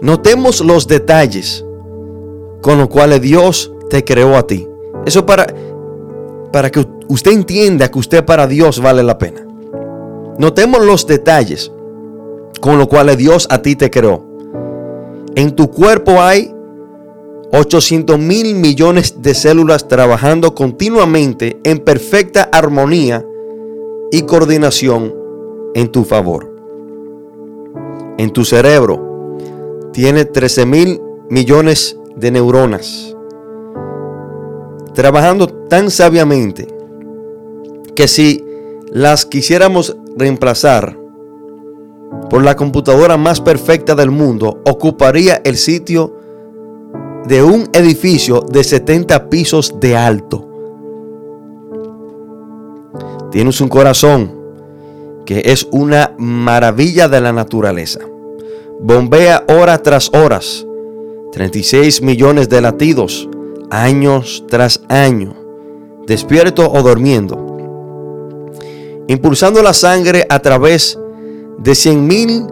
Notemos 0.00 0.60
los 0.60 0.86
detalles 0.86 1.64
con 2.60 2.78
los 2.78 2.88
cuales 2.88 3.20
Dios 3.20 3.72
te 3.90 4.04
creó 4.04 4.36
a 4.36 4.46
ti. 4.46 4.68
Eso 5.06 5.24
para, 5.24 5.46
para 6.52 6.70
que 6.70 6.86
usted 7.08 7.32
entienda 7.32 7.90
que 7.90 7.98
usted 7.98 8.24
para 8.24 8.46
Dios 8.46 8.80
vale 8.80 9.02
la 9.02 9.18
pena. 9.18 9.46
Notemos 10.38 10.84
los 10.84 11.06
detalles 11.06 11.70
con 12.64 12.78
los 12.78 12.88
cuales 12.88 13.18
Dios 13.18 13.46
a 13.50 13.60
ti 13.60 13.76
te 13.76 13.90
creó. 13.90 14.24
En 15.34 15.54
tu 15.54 15.70
cuerpo 15.70 16.22
hay 16.22 16.50
800 17.52 18.18
mil 18.18 18.54
millones 18.54 19.20
de 19.20 19.34
células 19.34 19.86
trabajando 19.86 20.54
continuamente 20.54 21.60
en 21.62 21.80
perfecta 21.80 22.48
armonía 22.50 23.22
y 24.10 24.22
coordinación 24.22 25.14
en 25.74 25.92
tu 25.92 26.04
favor. 26.04 26.56
En 28.16 28.30
tu 28.30 28.46
cerebro 28.46 29.36
tiene 29.92 30.24
13 30.24 30.64
mil 30.64 31.02
millones 31.28 31.98
de 32.16 32.30
neuronas 32.30 33.14
trabajando 34.94 35.48
tan 35.48 35.90
sabiamente 35.90 36.66
que 37.94 38.08
si 38.08 38.42
las 38.90 39.26
quisiéramos 39.26 39.98
reemplazar 40.16 41.03
por 42.34 42.42
la 42.42 42.56
computadora 42.56 43.16
más 43.16 43.40
perfecta 43.40 43.94
del 43.94 44.10
mundo, 44.10 44.60
ocuparía 44.64 45.40
el 45.44 45.56
sitio 45.56 46.16
de 47.28 47.44
un 47.44 47.68
edificio 47.72 48.40
de 48.40 48.64
70 48.64 49.30
pisos 49.30 49.76
de 49.78 49.96
alto. 49.96 50.44
Tienes 53.30 53.60
un 53.60 53.68
corazón 53.68 54.34
que 55.24 55.42
es 55.44 55.68
una 55.70 56.12
maravilla 56.18 57.06
de 57.06 57.20
la 57.20 57.32
naturaleza. 57.32 58.00
Bombea 58.80 59.44
hora 59.48 59.80
tras 59.80 60.12
horas, 60.12 60.66
36 61.30 62.02
millones 62.02 62.48
de 62.48 62.60
latidos, 62.60 63.28
años 63.70 64.44
tras 64.48 64.80
año, 64.88 65.36
despierto 66.08 66.68
o 66.68 66.82
durmiendo, 66.82 68.58
impulsando 69.06 69.62
la 69.62 69.72
sangre 69.72 70.26
a 70.28 70.40
través 70.40 70.98
de 71.58 71.74
100 71.74 72.06
mil 72.06 72.46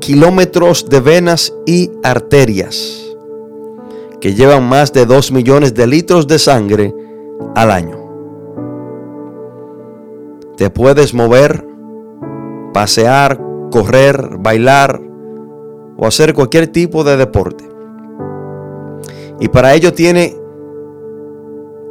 kilómetros 0.00 0.88
de 0.88 1.00
venas 1.00 1.54
y 1.66 1.90
arterias 2.02 3.00
que 4.20 4.34
llevan 4.34 4.68
más 4.68 4.92
de 4.92 5.06
2 5.06 5.32
millones 5.32 5.74
de 5.74 5.86
litros 5.86 6.26
de 6.26 6.38
sangre 6.38 6.94
al 7.54 7.70
año. 7.70 7.98
Te 10.56 10.68
puedes 10.68 11.14
mover, 11.14 11.66
pasear, 12.74 13.40
correr, 13.70 14.36
bailar 14.38 15.00
o 15.96 16.06
hacer 16.06 16.34
cualquier 16.34 16.66
tipo 16.66 17.02
de 17.02 17.16
deporte. 17.16 17.64
Y 19.40 19.48
para 19.48 19.74
ello 19.74 19.94
tiene 19.94 20.36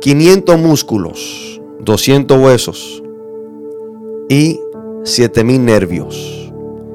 500 0.01 0.59
músculos, 0.59 1.59
200 1.79 2.39
huesos 2.39 3.03
y 4.29 4.59
7000 5.03 5.65
nervios, 5.65 6.38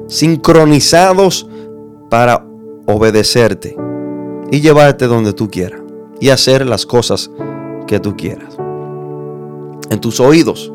sincronizados 0.07 1.47
para 2.09 2.45
obedecerte 2.85 3.75
y 4.51 4.61
llevarte 4.61 5.07
donde 5.07 5.33
tú 5.33 5.49
quieras 5.49 5.81
y 6.19 6.29
hacer 6.29 6.65
las 6.65 6.85
cosas 6.85 7.31
que 7.87 7.99
tú 7.99 8.15
quieras. 8.15 8.55
En 9.89 9.99
tus 9.99 10.19
oídos 10.19 10.71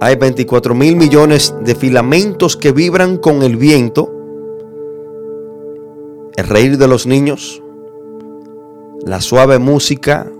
hay 0.00 0.16
24 0.16 0.74
mil 0.74 0.96
millones 0.96 1.54
de 1.64 1.74
filamentos 1.74 2.56
que 2.56 2.72
vibran 2.72 3.18
con 3.18 3.42
el 3.42 3.56
viento 3.56 4.10
el 6.36 6.46
reír 6.46 6.78
de 6.78 6.88
los 6.88 7.06
niños, 7.06 7.62
la 9.04 9.20
suave 9.20 9.58
música, 9.58 10.30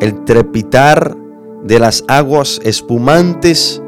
el 0.00 0.24
trepitar 0.24 1.16
de 1.64 1.78
las 1.78 2.04
aguas 2.06 2.60
espumantes, 2.62 3.82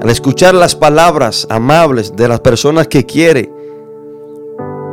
al 0.00 0.08
escuchar 0.08 0.54
las 0.54 0.74
palabras 0.74 1.46
amables 1.50 2.16
de 2.16 2.26
las 2.26 2.40
personas 2.40 2.88
que 2.88 3.04
quiere, 3.04 3.52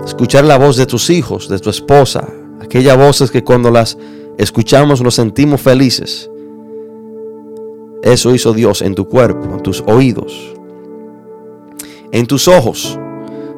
escuchar 0.06 0.44
la 0.44 0.58
voz 0.58 0.76
de 0.76 0.86
tus 0.86 1.10
hijos, 1.10 1.48
de 1.48 1.60
tu 1.60 1.70
esposa, 1.70 2.28
aquellas 2.62 2.98
voces 2.98 3.32
que 3.32 3.44
cuando 3.44 3.72
las 3.72 3.98
escuchamos 4.38 5.02
nos 5.02 5.16
sentimos 5.16 5.62
felices. 5.62 6.30
Eso 8.04 8.34
hizo 8.34 8.54
Dios 8.54 8.82
en 8.82 8.96
tu 8.96 9.08
cuerpo, 9.08 9.56
en 9.56 9.64
tus 9.64 9.82
oídos, 9.88 10.54
en 12.12 12.26
tus 12.28 12.48
ojos. 12.48 13.00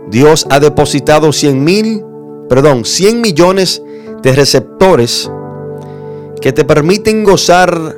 Dios 0.09 0.45
ha 0.49 0.59
depositado 0.59 1.31
100 1.33 1.63
mil, 1.63 2.03
perdón, 2.47 2.85
100 2.85 3.21
millones 3.21 3.81
de 4.21 4.33
receptores 4.33 5.29
que 6.41 6.53
te 6.53 6.63
permiten 6.63 7.23
gozar 7.23 7.95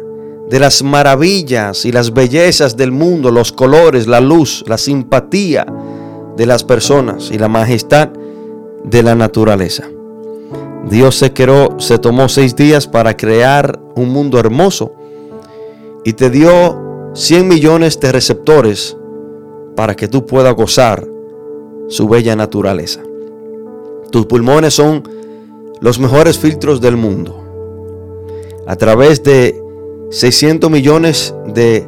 de 0.51 0.59
las 0.59 0.83
maravillas 0.83 1.85
y 1.85 1.93
las 1.93 2.13
bellezas 2.13 2.75
del 2.75 2.91
mundo, 2.91 3.31
los 3.31 3.53
colores, 3.53 4.05
la 4.05 4.19
luz, 4.19 4.65
la 4.67 4.77
simpatía 4.77 5.65
de 6.35 6.45
las 6.45 6.65
personas 6.65 7.31
y 7.31 7.37
la 7.37 7.47
majestad 7.47 8.09
de 8.83 9.01
la 9.01 9.15
naturaleza. 9.15 9.85
Dios 10.89 11.15
se 11.15 11.31
creó, 11.31 11.79
se 11.79 11.99
tomó 11.99 12.27
seis 12.27 12.53
días 12.53 12.85
para 12.85 13.15
crear 13.15 13.79
un 13.95 14.09
mundo 14.09 14.39
hermoso 14.39 14.91
y 16.03 16.11
te 16.13 16.29
dio 16.29 17.11
100 17.13 17.47
millones 17.47 17.97
de 18.01 18.11
receptores 18.11 18.97
para 19.77 19.95
que 19.95 20.09
tú 20.09 20.25
puedas 20.25 20.53
gozar 20.53 21.07
su 21.87 22.09
bella 22.09 22.35
naturaleza. 22.35 22.99
Tus 24.11 24.25
pulmones 24.25 24.73
son 24.73 25.03
los 25.79 25.97
mejores 25.97 26.37
filtros 26.37 26.81
del 26.81 26.97
mundo. 26.97 27.37
A 28.67 28.75
través 28.75 29.23
de 29.23 29.70
600 30.11 30.69
millones 30.69 31.33
de 31.47 31.87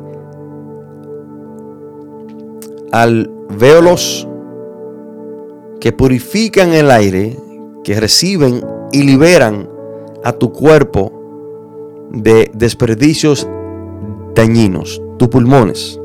alvéolos 2.94 4.26
que 5.82 5.92
purifican 5.92 6.72
el 6.72 6.90
aire, 6.90 7.38
que 7.84 8.00
reciben 8.00 8.66
y 8.94 9.04
liberan 9.04 9.70
a 10.24 10.32
tu 10.32 10.54
cuerpo 10.54 11.12
de 12.12 12.50
desperdicios 12.54 13.46
dañinos, 14.34 15.02
tus 15.18 15.28
pulmones. 15.28 16.00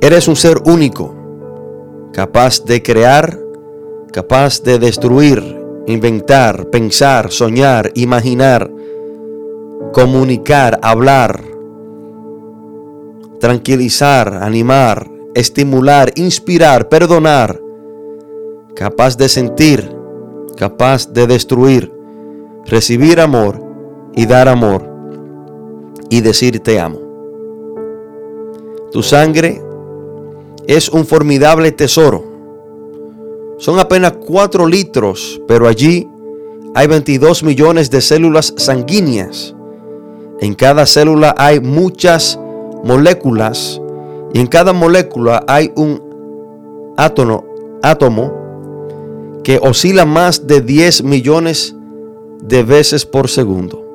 Eres 0.00 0.28
un 0.28 0.36
ser 0.36 0.58
único, 0.64 1.16
capaz 2.12 2.64
de 2.64 2.80
crear, 2.80 3.40
capaz 4.12 4.62
de 4.62 4.78
destruir, 4.78 5.42
inventar, 5.88 6.70
pensar, 6.70 7.32
soñar, 7.32 7.90
imaginar, 7.94 8.70
comunicar, 9.92 10.78
hablar, 10.82 11.42
tranquilizar, 13.40 14.34
animar, 14.42 15.10
estimular, 15.34 16.12
inspirar, 16.16 16.88
perdonar, 16.88 17.60
capaz 18.74 19.16
de 19.16 19.28
sentir, 19.28 19.94
capaz 20.56 21.12
de 21.12 21.26
destruir, 21.26 21.92
recibir 22.66 23.20
amor 23.20 23.62
y 24.14 24.26
dar 24.26 24.48
amor 24.48 24.88
y 26.08 26.20
decir 26.20 26.60
te 26.60 26.80
amo. 26.80 27.00
Tu 28.92 29.02
sangre 29.02 29.62
es 30.66 30.88
un 30.88 31.06
formidable 31.06 31.72
tesoro. 31.72 32.24
Son 33.58 33.78
apenas 33.78 34.12
4 34.26 34.66
litros, 34.66 35.40
pero 35.48 35.66
allí 35.66 36.08
hay 36.74 36.86
22 36.86 37.42
millones 37.42 37.90
de 37.90 38.00
células 38.00 38.54
sanguíneas. 38.56 39.54
En 40.42 40.54
cada 40.54 40.86
célula 40.86 41.36
hay 41.38 41.60
muchas 41.60 42.36
moléculas 42.82 43.80
y 44.32 44.40
en 44.40 44.48
cada 44.48 44.72
molécula 44.72 45.44
hay 45.46 45.70
un 45.76 46.02
átomo, 46.96 48.24
que 49.44 49.60
oscila 49.62 50.04
más 50.04 50.48
de 50.48 50.60
10 50.60 51.04
millones 51.04 51.76
de 52.42 52.64
veces 52.64 53.06
por 53.06 53.28
segundo. 53.28 53.86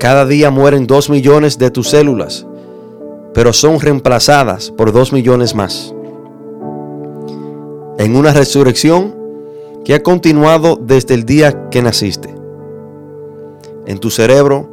Cada 0.00 0.24
día 0.24 0.50
mueren 0.50 0.86
2 0.86 1.10
millones 1.10 1.58
de 1.58 1.70
tus 1.70 1.90
células, 1.90 2.46
pero 3.34 3.52
son 3.52 3.78
reemplazadas 3.78 4.70
por 4.70 4.92
2 4.92 5.12
millones 5.12 5.54
más. 5.54 5.94
En 7.98 8.16
una 8.16 8.32
resurrección 8.32 9.14
que 9.84 9.92
ha 9.92 10.02
continuado 10.02 10.78
desde 10.80 11.12
el 11.12 11.26
día 11.26 11.68
que 11.68 11.82
naciste. 11.82 12.37
En 13.88 13.98
tu 13.98 14.10
cerebro 14.10 14.68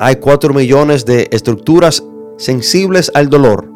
hay 0.00 0.16
4 0.16 0.54
millones 0.54 1.04
de 1.04 1.28
estructuras 1.32 2.02
sensibles 2.38 3.10
al 3.12 3.28
dolor, 3.28 3.68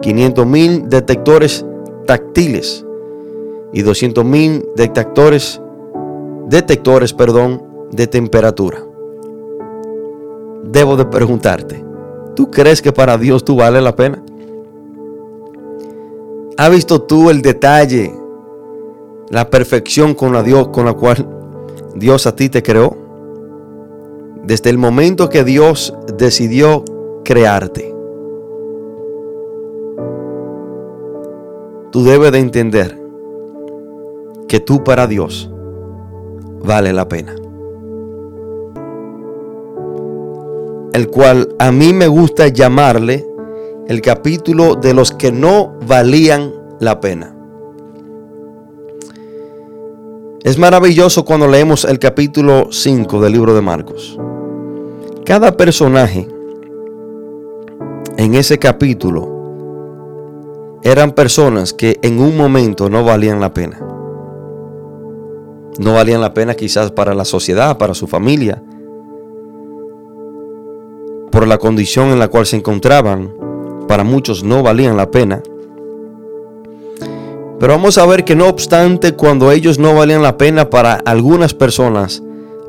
500 0.00 0.44
mil 0.44 0.88
detectores 0.88 1.64
táctiles 2.04 2.84
y 3.72 3.82
200 3.82 4.24
mil 4.24 4.68
detectores, 4.74 5.62
detectores 6.48 7.12
perdón, 7.12 7.62
de 7.92 8.08
temperatura. 8.08 8.84
Debo 10.64 10.96
de 10.96 11.04
preguntarte, 11.04 11.84
¿tú 12.34 12.50
crees 12.50 12.82
que 12.82 12.90
para 12.90 13.16
Dios 13.16 13.44
tú 13.44 13.54
vale 13.54 13.80
la 13.80 13.94
pena? 13.94 14.20
¿Has 16.56 16.70
visto 16.72 17.02
tú 17.02 17.30
el 17.30 17.40
detalle, 17.40 18.12
la 19.30 19.48
perfección 19.48 20.14
con 20.14 20.32
la, 20.32 20.42
Dios, 20.42 20.68
con 20.68 20.86
la 20.86 20.92
cual 20.92 21.24
Dios 21.94 22.26
a 22.26 22.34
ti 22.34 22.48
te 22.48 22.64
creó? 22.64 23.01
Desde 24.44 24.70
el 24.70 24.78
momento 24.78 25.28
que 25.28 25.44
Dios 25.44 25.94
decidió 26.16 26.84
crearte. 27.24 27.94
Tú 31.92 32.04
debes 32.04 32.32
de 32.32 32.38
entender 32.38 32.98
que 34.48 34.60
tú 34.60 34.82
para 34.82 35.06
Dios 35.06 35.50
vale 36.64 36.92
la 36.92 37.08
pena. 37.08 37.34
El 40.92 41.08
cual 41.08 41.54
a 41.58 41.70
mí 41.70 41.92
me 41.92 42.06
gusta 42.06 42.48
llamarle 42.48 43.26
el 43.88 44.00
capítulo 44.00 44.74
de 44.74 44.94
los 44.94 45.12
que 45.12 45.32
no 45.32 45.74
valían 45.86 46.52
la 46.80 47.00
pena. 47.00 47.36
Es 50.42 50.58
maravilloso 50.58 51.24
cuando 51.24 51.46
leemos 51.46 51.84
el 51.84 51.98
capítulo 51.98 52.68
5 52.72 53.20
del 53.20 53.32
libro 53.32 53.54
de 53.54 53.62
Marcos. 53.62 54.18
Cada 55.24 55.56
personaje 55.56 56.28
en 58.16 58.34
ese 58.34 58.58
capítulo 58.58 59.28
eran 60.82 61.12
personas 61.12 61.72
que 61.72 61.98
en 62.02 62.20
un 62.20 62.36
momento 62.36 62.90
no 62.90 63.04
valían 63.04 63.40
la 63.40 63.54
pena 63.54 63.92
no 65.78 65.94
valían 65.94 66.20
la 66.20 66.34
pena 66.34 66.54
quizás 66.54 66.90
para 66.90 67.14
la 67.14 67.24
sociedad, 67.24 67.78
para 67.78 67.94
su 67.94 68.06
familia, 68.06 68.62
por 71.30 71.46
la 71.46 71.58
condición 71.58 72.10
en 72.10 72.18
la 72.18 72.28
cual 72.28 72.46
se 72.46 72.56
encontraban, 72.56 73.32
para 73.88 74.04
muchos 74.04 74.44
no 74.44 74.62
valían 74.62 74.96
la 74.96 75.10
pena. 75.10 75.42
Pero 77.58 77.72
vamos 77.74 77.96
a 77.96 78.06
ver 78.06 78.24
que 78.24 78.34
no 78.34 78.48
obstante 78.48 79.14
cuando 79.14 79.50
ellos 79.50 79.78
no 79.78 79.94
valían 79.94 80.22
la 80.22 80.36
pena 80.36 80.68
para 80.68 80.94
algunas 80.94 81.54
personas, 81.54 82.22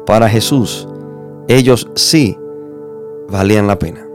para 0.06 0.30
Jesús, 0.30 0.88
ellos 1.48 1.90
sí 1.96 2.38
valían 3.30 3.68
la 3.68 3.80
pena. 3.80 4.08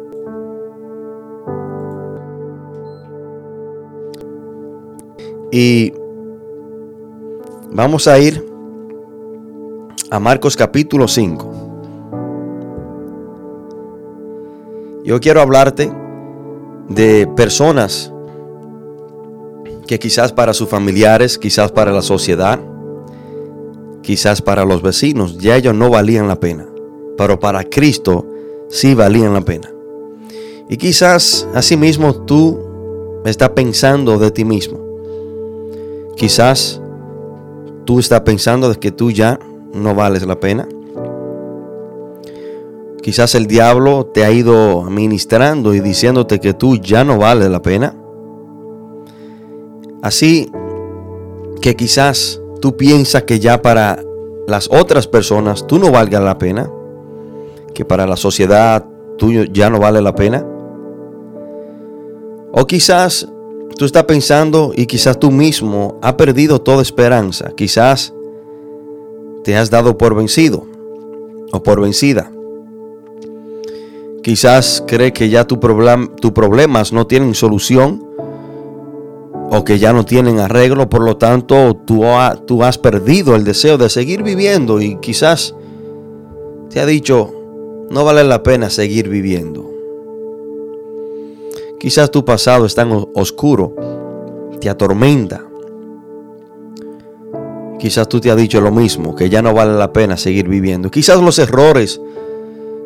Y 5.51 5.93
vamos 7.71 8.07
a 8.07 8.19
ir 8.19 8.47
a 10.11 10.21
Marcos 10.21 10.57
capítulo 10.57 11.09
5. 11.09 11.59
Yo 15.05 15.21
quiero 15.21 15.41
hablarte 15.41 15.91
de 16.89 17.27
personas 17.35 18.13
que 19.87 19.99
quizás 19.99 20.33
para 20.33 20.53
sus 20.53 20.69
familiares, 20.69 21.39
quizás 21.39 21.73
para 21.73 21.93
la 21.93 22.03
sociedad, 22.03 22.61
quizás 24.03 24.43
para 24.43 24.67
los 24.67 24.83
vecinos, 24.83 25.39
ya 25.39 25.57
ellos 25.57 25.75
no 25.75 25.89
valían 25.89 26.29
la 26.29 26.39
pena, 26.39 26.67
pero 27.17 27.41
para 27.41 27.65
Cristo 27.65 28.27
sí 28.69 28.95
valían 28.95 29.35
la 29.35 29.41
pena. 29.41 29.71
Y 30.69 30.77
quizás 30.77 31.49
asimismo 31.55 32.15
tú 32.15 32.59
estás 33.25 33.51
pensando 33.51 34.19
de 34.19 34.31
ti 34.31 34.45
mismo. 34.45 34.79
Quizás 36.17 36.81
tú 37.85 37.99
estás 37.99 38.21
pensando 38.21 38.69
de 38.69 38.77
que 38.77 38.91
tú 38.91 39.11
ya 39.11 39.39
no 39.73 39.95
vales 39.95 40.27
la 40.27 40.39
pena. 40.39 40.69
Quizás 43.03 43.35
el 43.35 43.47
diablo 43.47 44.07
te 44.07 44.25
ha 44.25 44.31
ido 44.31 44.83
ministrando 44.83 45.73
y 45.75 45.81
diciéndote 45.81 46.41
que 46.41 46.53
tú 46.53 46.77
ya 46.77 47.05
no 47.05 47.17
vales 47.17 47.49
la 47.49 47.63
pena. 47.63 47.95
Así 50.03 50.51
que 51.63 51.75
quizás 51.77 52.41
tú 52.61 52.77
piensas 52.77 53.23
que 53.23 53.41
ya 53.41 53.63
para 53.63 54.03
las 54.47 54.69
otras 54.71 55.07
personas 55.07 55.67
tú 55.67 55.79
no 55.79 55.91
valga 55.91 56.21
la 56.21 56.39
pena, 56.39 56.71
que 57.79 57.85
para 57.85 58.09
la 58.09 58.17
sociedad 58.17 58.85
tú 59.19 59.31
ya 59.53 59.71
no 59.71 59.79
vale 59.79 60.03
la 60.03 60.13
pena. 60.13 60.45
O 62.51 62.67
quizás 62.67 63.29
tú 63.77 63.85
estás 63.85 64.03
pensando 64.03 64.73
y 64.75 64.87
quizás 64.87 65.21
tú 65.21 65.31
mismo 65.31 65.97
has 66.03 66.15
perdido 66.15 66.61
toda 66.61 66.83
esperanza, 66.83 67.53
quizás 67.57 68.13
te 69.45 69.57
has 69.57 69.71
dado 69.71 69.97
por 69.97 70.17
vencido 70.17 70.67
o 71.53 71.63
por 71.63 71.81
vencida. 71.81 72.33
Quizás 74.25 74.83
cree 74.85 75.13
que 75.13 75.29
ya 75.29 75.47
tus 75.47 75.59
problemas 75.59 76.93
no 76.93 77.07
tienen 77.07 77.33
solución 77.37 78.05
o 79.53 79.63
que 79.63 79.79
ya 79.79 79.93
no 79.93 80.05
tienen 80.05 80.41
arreglo, 80.41 80.91
por 80.91 81.03
lo 81.03 81.17
tanto 81.17 81.77
tú, 81.87 82.03
tú 82.45 82.65
has 82.65 82.77
perdido 82.77 83.37
el 83.37 83.45
deseo 83.45 83.79
de 83.79 83.89
seguir 83.89 84.25
viviendo 84.25 84.81
y 84.81 84.97
quizás 84.97 85.55
te 86.71 86.81
ha 86.81 86.87
dicho, 86.87 87.38
no 87.91 88.05
vale 88.05 88.25
la 88.25 88.43
pena 88.43 88.71
seguir 88.71 89.09
viviendo. 89.09 89.71
Quizás 91.81 92.11
tu 92.11 92.25
pasado 92.25 92.67
es 92.67 92.75
tan 92.75 92.91
oscuro, 93.15 93.75
te 94.61 94.69
atormenta. 94.69 95.45
Quizás 97.79 98.09
tú 98.09 98.21
te 98.21 98.31
has 98.31 98.37
dicho 98.37 98.61
lo 98.61 98.73
mismo, 98.73 99.15
que 99.15 99.31
ya 99.31 99.41
no 99.41 99.55
vale 99.55 99.75
la 99.75 99.93
pena 99.93 100.17
seguir 100.17 100.49
viviendo. 100.49 100.91
Quizás 100.91 101.21
los 101.23 101.39
errores 101.39 102.01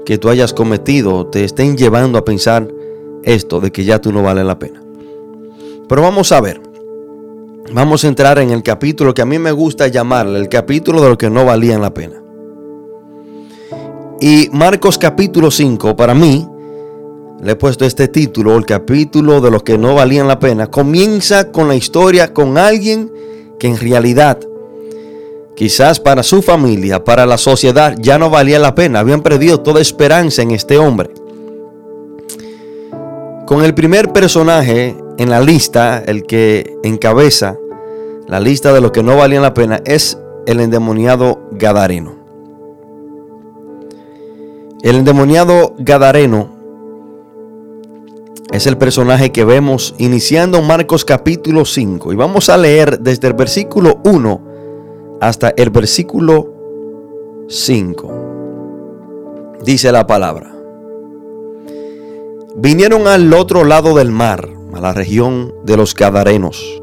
que 0.04 0.18
tú 0.18 0.28
hayas 0.28 0.52
cometido 0.52 1.26
te 1.26 1.44
estén 1.44 1.76
llevando 1.76 2.18
a 2.18 2.24
pensar 2.24 2.68
esto 3.22 3.60
de 3.60 3.72
que 3.72 3.84
ya 3.84 4.00
tú 4.00 4.12
no 4.12 4.22
vale 4.22 4.44
la 4.44 4.58
pena. 4.58 4.82
Pero 5.88 6.02
vamos 6.02 6.30
a 6.32 6.40
ver. 6.40 6.60
Vamos 7.72 8.04
a 8.04 8.08
entrar 8.08 8.38
en 8.38 8.50
el 8.50 8.62
capítulo 8.62 9.14
que 9.14 9.22
a 9.22 9.26
mí 9.26 9.38
me 9.38 9.52
gusta 9.52 9.88
llamarle 9.88 10.38
el 10.38 10.48
capítulo 10.48 11.00
de 11.02 11.08
lo 11.08 11.18
que 11.18 11.30
no 11.30 11.46
valían 11.46 11.80
la 11.80 11.94
pena. 11.94 12.21
Y 14.24 14.48
Marcos 14.52 14.98
capítulo 14.98 15.50
5, 15.50 15.96
para 15.96 16.14
mí, 16.14 16.48
le 17.42 17.50
he 17.50 17.56
puesto 17.56 17.84
este 17.84 18.06
título, 18.06 18.56
el 18.56 18.64
capítulo 18.64 19.40
de 19.40 19.50
los 19.50 19.64
que 19.64 19.76
no 19.76 19.96
valían 19.96 20.28
la 20.28 20.38
pena, 20.38 20.68
comienza 20.68 21.50
con 21.50 21.66
la 21.66 21.74
historia 21.74 22.32
con 22.32 22.56
alguien 22.56 23.12
que 23.58 23.66
en 23.66 23.76
realidad 23.76 24.38
Quizás 25.56 26.00
para 26.00 26.22
su 26.22 26.40
familia, 26.40 27.04
para 27.04 27.26
la 27.26 27.36
sociedad, 27.36 27.94
ya 27.98 28.18
no 28.18 28.30
valía 28.30 28.58
la 28.58 28.74
pena. 28.74 29.00
Habían 29.00 29.22
perdido 29.22 29.60
toda 29.60 29.80
esperanza 29.80 30.42
en 30.42 30.52
este 30.52 30.78
hombre. 30.78 31.10
Con 33.44 33.62
el 33.62 33.74
primer 33.74 34.12
personaje 34.12 34.96
en 35.18 35.30
la 35.30 35.40
lista, 35.40 36.02
el 36.06 36.22
que 36.22 36.74
encabeza 36.82 37.58
la 38.26 38.40
lista 38.40 38.72
de 38.72 38.80
los 38.80 38.92
que 38.92 39.02
no 39.02 39.16
valían 39.16 39.42
la 39.42 39.52
pena, 39.52 39.82
es 39.84 40.18
el 40.46 40.60
endemoniado 40.60 41.48
Gadareno. 41.52 42.21
El 44.82 44.96
endemoniado 44.96 45.74
Gadareno 45.78 46.50
es 48.50 48.66
el 48.66 48.76
personaje 48.76 49.30
que 49.30 49.44
vemos 49.44 49.94
iniciando 49.98 50.60
Marcos 50.60 51.04
capítulo 51.04 51.64
5. 51.64 52.12
Y 52.12 52.16
vamos 52.16 52.48
a 52.48 52.56
leer 52.56 52.98
desde 52.98 53.28
el 53.28 53.34
versículo 53.34 54.00
1 54.04 54.40
hasta 55.20 55.50
el 55.50 55.70
versículo 55.70 56.52
5. 57.48 59.58
Dice 59.64 59.92
la 59.92 60.08
palabra. 60.08 60.52
Vinieron 62.56 63.06
al 63.06 63.32
otro 63.34 63.62
lado 63.62 63.94
del 63.94 64.10
mar, 64.10 64.48
a 64.74 64.80
la 64.80 64.92
región 64.92 65.54
de 65.62 65.76
los 65.76 65.94
Gadarenos. 65.94 66.82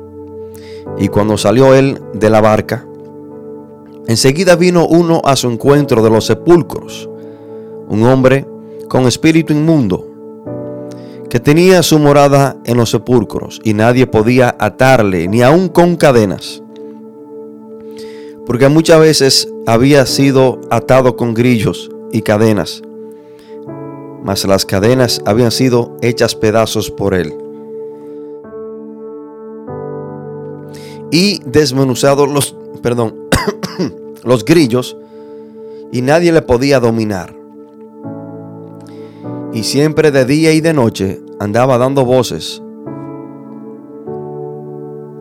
Y 0.98 1.10
cuando 1.10 1.38
salió 1.38 1.76
él 1.76 2.02
de 2.14 2.30
la 2.30 2.40
barca, 2.40 2.88
enseguida 4.08 4.56
vino 4.56 4.88
uno 4.88 5.22
a 5.26 5.36
su 5.36 5.50
encuentro 5.50 6.02
de 6.02 6.10
los 6.10 6.28
sepulcros, 6.28 7.10
un 7.90 8.04
hombre 8.04 8.46
con 8.88 9.06
espíritu 9.08 9.52
inmundo, 9.52 10.06
que 11.30 11.40
tenía 11.40 11.84
su 11.84 12.00
morada 12.00 12.56
en 12.64 12.78
los 12.78 12.92
sepulcros, 12.92 13.60
y 13.64 13.74
nadie 13.74 14.08
podía 14.08 14.56
atarle, 14.58 15.28
ni 15.28 15.42
aun 15.42 15.68
con 15.68 15.98
cadenas 15.98 16.64
porque 18.50 18.68
muchas 18.68 19.00
veces 19.00 19.48
había 19.68 20.08
sido 20.08 20.60
atado 20.72 21.16
con 21.16 21.36
grillos 21.36 21.92
y 22.12 22.24
cadenas, 22.24 22.82
mas 24.24 24.44
las 24.46 24.66
cadenas 24.66 25.22
habían 25.24 25.52
sido 25.52 25.96
hechas 26.02 26.34
pedazos 26.34 26.90
por 26.90 27.14
él. 27.14 27.32
Y 31.12 31.44
desmenuzados 31.46 32.28
los, 32.28 32.56
perdón, 32.82 33.30
los 34.24 34.44
grillos, 34.44 34.98
y 35.92 36.02
nadie 36.02 36.32
le 36.32 36.42
podía 36.42 36.80
dominar. 36.80 37.39
Y 39.54 39.64
siempre 39.64 40.12
de 40.12 40.26
día 40.26 40.52
y 40.54 40.62
de 40.62 40.74
noche 40.74 41.22
andaba 41.40 41.78
dando 41.78 42.06
voces 42.06 42.62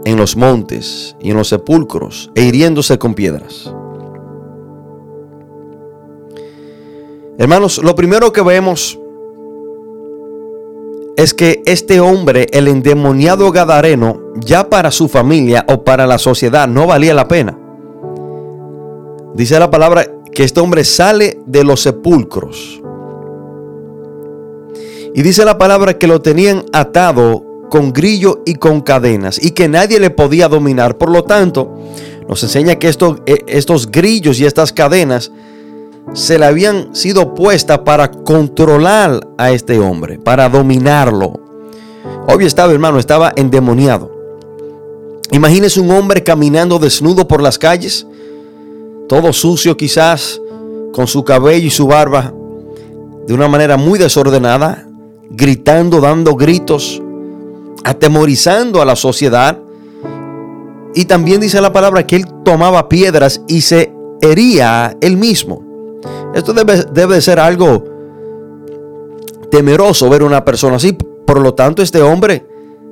en 0.04 0.16
los 0.16 0.36
montes 0.36 1.16
y 1.20 1.30
en 1.30 1.36
los 1.36 1.48
sepulcros 1.48 2.30
e 2.34 2.42
hiriéndose 2.42 2.98
con 2.98 3.14
piedras. 3.14 3.72
Hermanos, 7.38 7.78
lo 7.82 7.94
primero 7.94 8.32
que 8.32 8.42
vemos 8.42 8.98
es 11.16 11.34
que 11.34 11.62
este 11.66 12.00
hombre, 12.00 12.46
el 12.52 12.68
endemoniado 12.68 13.50
Gadareno, 13.50 14.20
ya 14.36 14.68
para 14.68 14.90
su 14.90 15.08
familia 15.08 15.64
o 15.68 15.84
para 15.84 16.06
la 16.06 16.18
sociedad 16.18 16.68
no 16.68 16.86
valía 16.86 17.14
la 17.14 17.28
pena. 17.28 17.58
Dice 19.34 19.58
la 19.58 19.70
palabra 19.70 20.06
que 20.32 20.44
este 20.44 20.60
hombre 20.60 20.84
sale 20.84 21.40
de 21.46 21.64
los 21.64 21.80
sepulcros. 21.82 22.82
Y 25.14 25.22
dice 25.22 25.44
la 25.44 25.58
palabra 25.58 25.98
que 25.98 26.06
lo 26.06 26.20
tenían 26.20 26.64
atado 26.72 27.44
con 27.70 27.92
grillo 27.92 28.42
y 28.46 28.54
con 28.54 28.80
cadenas 28.80 29.42
y 29.42 29.50
que 29.50 29.68
nadie 29.68 30.00
le 30.00 30.10
podía 30.10 30.48
dominar. 30.48 30.96
Por 30.96 31.10
lo 31.10 31.24
tanto, 31.24 31.74
nos 32.28 32.42
enseña 32.42 32.76
que 32.76 32.88
estos, 32.88 33.20
eh, 33.26 33.44
estos 33.46 33.90
grillos 33.90 34.38
y 34.40 34.46
estas 34.46 34.72
cadenas 34.72 35.30
se 36.14 36.38
le 36.38 36.46
habían 36.46 36.94
sido 36.94 37.34
puestas 37.34 37.80
para 37.80 38.10
controlar 38.10 39.26
a 39.36 39.50
este 39.50 39.78
hombre, 39.78 40.18
para 40.18 40.48
dominarlo. 40.48 41.34
Obvio 42.26 42.46
estaba, 42.46 42.72
hermano, 42.72 42.98
estaba 42.98 43.32
endemoniado. 43.36 44.10
Imagínese 45.30 45.80
un 45.80 45.90
hombre 45.90 46.22
caminando 46.24 46.78
desnudo 46.78 47.28
por 47.28 47.42
las 47.42 47.58
calles, 47.58 48.06
todo 49.08 49.32
sucio 49.32 49.76
quizás, 49.76 50.40
con 50.92 51.06
su 51.06 51.22
cabello 51.24 51.66
y 51.66 51.70
su 51.70 51.86
barba, 51.86 52.32
de 53.26 53.34
una 53.34 53.46
manera 53.46 53.76
muy 53.76 53.98
desordenada, 53.98 54.87
gritando, 55.30 56.00
dando 56.00 56.34
gritos, 56.34 57.02
atemorizando 57.84 58.80
a 58.82 58.84
la 58.84 58.96
sociedad. 58.96 59.58
Y 60.94 61.04
también 61.04 61.40
dice 61.40 61.60
la 61.60 61.72
palabra 61.72 62.06
que 62.06 62.16
él 62.16 62.26
tomaba 62.44 62.88
piedras 62.88 63.42
y 63.46 63.60
se 63.60 63.92
hería 64.20 64.96
él 65.00 65.16
mismo. 65.16 65.62
Esto 66.34 66.52
debe, 66.52 66.84
debe 66.92 67.20
ser 67.20 67.38
algo 67.38 67.84
temeroso 69.50 70.08
ver 70.08 70.22
una 70.22 70.44
persona 70.44 70.76
así. 70.76 70.92
Por 70.92 71.40
lo 71.40 71.54
tanto, 71.54 71.82
este 71.82 72.02
hombre, 72.02 72.46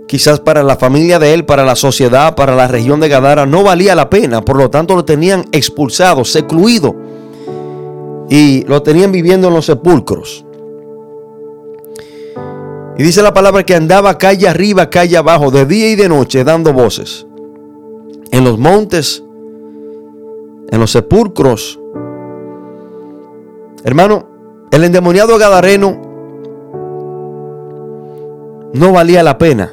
quizás 0.07 0.41
para 0.41 0.63
la 0.63 0.77
familia 0.77 1.19
de 1.19 1.35
él, 1.35 1.45
para 1.45 1.65
la 1.65 1.77
sociedad, 1.77 2.35
para 2.35 2.55
la 2.55 2.69
región 2.69 3.01
de 3.01 3.09
Gadara, 3.09 3.47
no 3.47 3.63
valía 3.63 3.95
la 3.95 4.11
pena. 4.11 4.43
Por 4.43 4.57
lo 4.57 4.71
tanto, 4.71 4.95
lo 4.95 5.05
tenían 5.05 5.45
expulsado, 5.53 6.25
secluido. 6.25 6.95
Y 8.29 8.65
lo 8.65 8.83
tenían 8.83 9.13
viviendo 9.13 9.49
en 9.49 9.55
los 9.55 9.67
sepulcros. 9.67 10.46
Y 12.99 13.03
dice 13.03 13.23
la 13.23 13.35
palabra 13.35 13.65
que 13.65 13.75
andaba 13.75 14.17
calle 14.17 14.49
arriba, 14.49 14.89
calle 14.89 15.17
abajo, 15.17 15.51
de 15.51 15.67
día 15.67 15.91
y 15.91 15.97
de 15.97 16.09
noche, 16.09 16.45
dando 16.45 16.73
voces. 16.73 17.27
En 18.31 18.43
los 18.43 18.59
montes, 18.59 19.23
en 20.71 20.81
los 20.81 20.91
sepulcros. 20.91 21.79
Hermano, 23.85 24.27
el 24.71 24.85
endemoniado 24.85 25.39
Gadareno 25.39 26.01
no 28.73 28.93
valía 28.93 29.23
la 29.23 29.37
pena. 29.37 29.73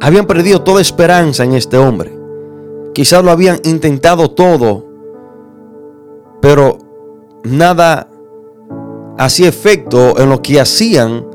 Habían 0.00 0.26
perdido 0.26 0.62
toda 0.62 0.80
esperanza 0.80 1.44
en 1.44 1.54
este 1.54 1.78
hombre. 1.78 2.12
Quizás 2.92 3.24
lo 3.24 3.30
habían 3.30 3.60
intentado 3.64 4.30
todo, 4.30 4.84
pero 6.42 6.78
nada 7.44 8.08
hacía 9.16 9.48
efecto 9.48 10.18
en 10.18 10.28
lo 10.28 10.42
que 10.42 10.60
hacían 10.60 11.31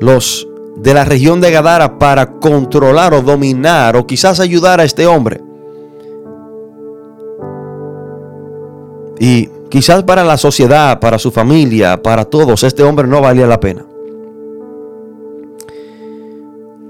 los 0.00 0.48
de 0.76 0.94
la 0.94 1.04
región 1.04 1.40
de 1.40 1.50
Gadara 1.50 1.98
para 1.98 2.32
controlar 2.32 3.14
o 3.14 3.22
dominar 3.22 3.96
o 3.96 4.06
quizás 4.06 4.40
ayudar 4.40 4.80
a 4.80 4.84
este 4.84 5.06
hombre. 5.06 5.40
Y 9.18 9.48
quizás 9.70 10.02
para 10.02 10.24
la 10.24 10.36
sociedad, 10.36 10.98
para 11.00 11.18
su 11.18 11.30
familia, 11.30 12.02
para 12.02 12.24
todos, 12.24 12.62
este 12.64 12.82
hombre 12.82 13.06
no 13.06 13.20
valía 13.20 13.46
la 13.46 13.60
pena. 13.60 13.86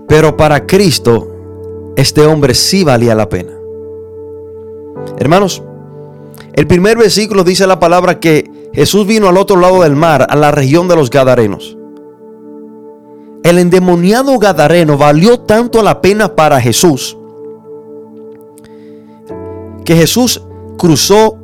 Pero 0.09 0.37
para 0.37 0.67
Cristo, 0.67 1.29
este 1.97 2.23
hombre 2.27 2.55
sí 2.55 2.85
valía 2.85 3.15
la 3.15 3.29
pena. 3.29 3.53
Hermanos, 5.19 5.63
el 6.55 6.67
primer 6.67 6.97
versículo 6.97 7.45
dice 7.45 7.67
la 7.67 7.79
palabra 7.79 8.21
que 8.21 8.71
Jesús 8.73 9.07
vino 9.07 9.29
al 9.29 9.37
otro 9.37 9.57
lado 9.57 9.83
del 9.83 9.95
mar, 9.97 10.27
a 10.29 10.37
la 10.37 10.51
región 10.51 10.89
de 10.89 10.97
los 10.97 11.11
Gadarenos. 11.11 11.77
El 13.45 13.59
endemoniado 13.59 14.39
Gadareno 14.39 14.97
valió 14.97 15.39
tanto 15.39 15.83
la 15.83 16.01
pena 16.01 16.35
para 16.35 16.61
Jesús 16.63 17.17
que 19.85 19.95
Jesús 19.95 20.41
cruzó 20.79 21.37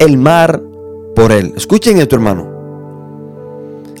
el 0.00 0.18
mar 0.18 0.60
por 1.14 1.30
él. 1.30 1.54
Escuchen 1.56 1.98
esto, 1.98 2.16
hermano. 2.16 2.48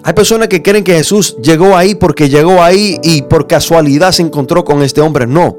Hay 0.02 0.12
personas 0.12 0.48
que 0.48 0.60
creen 0.60 0.82
que 0.82 0.94
Jesús 0.94 1.36
llegó 1.40 1.76
ahí 1.76 1.94
porque 1.94 2.28
llegó 2.28 2.60
ahí 2.60 2.98
y 3.04 3.22
por 3.22 3.46
casualidad 3.46 4.10
se 4.10 4.22
encontró 4.22 4.64
con 4.64 4.82
este 4.82 5.00
hombre. 5.00 5.28
No. 5.28 5.56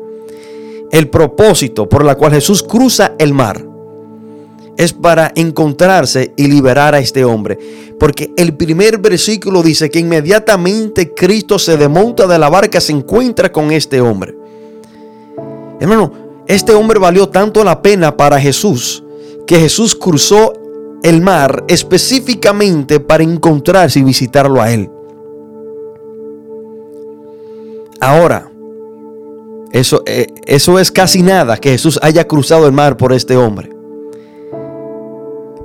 El 0.92 1.10
propósito 1.10 1.88
por 1.88 2.06
el 2.06 2.18
cual 2.18 2.34
Jesús 2.34 2.64
cruza 2.64 3.14
el 3.18 3.34
mar 3.34 3.67
es 4.78 4.94
para 4.94 5.32
encontrarse 5.36 6.34
y 6.38 6.48
liberar 6.48 6.94
a 6.94 7.00
este 7.00 7.26
hombre. 7.26 7.58
Porque 8.00 8.32
el 8.38 8.56
primer 8.56 9.00
versículo 9.00 9.64
dice 9.64 9.90
que 9.90 10.00
inmediatamente 10.00 11.14
Cristo 11.16 11.58
se 11.58 11.78
demonta 11.78 12.28
de 12.28 12.38
la 12.38 12.48
barca, 12.48 12.80
se 12.80 12.94
encuentra 12.94 13.52
con 13.52 13.72
este 13.72 14.00
hombre. 14.00 14.36
Hermano, 15.80 16.14
este 16.48 16.74
hombre 16.74 17.00
valió 17.00 17.28
tanto 17.28 17.64
la 17.64 17.82
pena 17.82 18.16
para 18.16 18.40
Jesús 18.40 19.04
que 19.48 19.60
Jesús 19.60 19.96
cruzó 19.96 20.54
el 21.02 21.22
mar 21.22 21.64
específicamente 21.68 23.00
para 23.00 23.24
encontrarse 23.24 24.00
y 24.00 24.04
visitarlo 24.04 24.62
a 24.62 24.72
él. 24.72 24.90
Ahora, 28.00 28.52
eso, 29.72 30.04
eh, 30.06 30.28
eso 30.46 30.78
es 30.78 30.92
casi 30.92 31.24
nada 31.24 31.58
que 31.58 31.72
Jesús 31.72 32.00
haya 32.04 32.28
cruzado 32.28 32.68
el 32.68 32.74
mar 32.74 32.96
por 32.96 33.12
este 33.14 33.36
hombre 33.36 33.77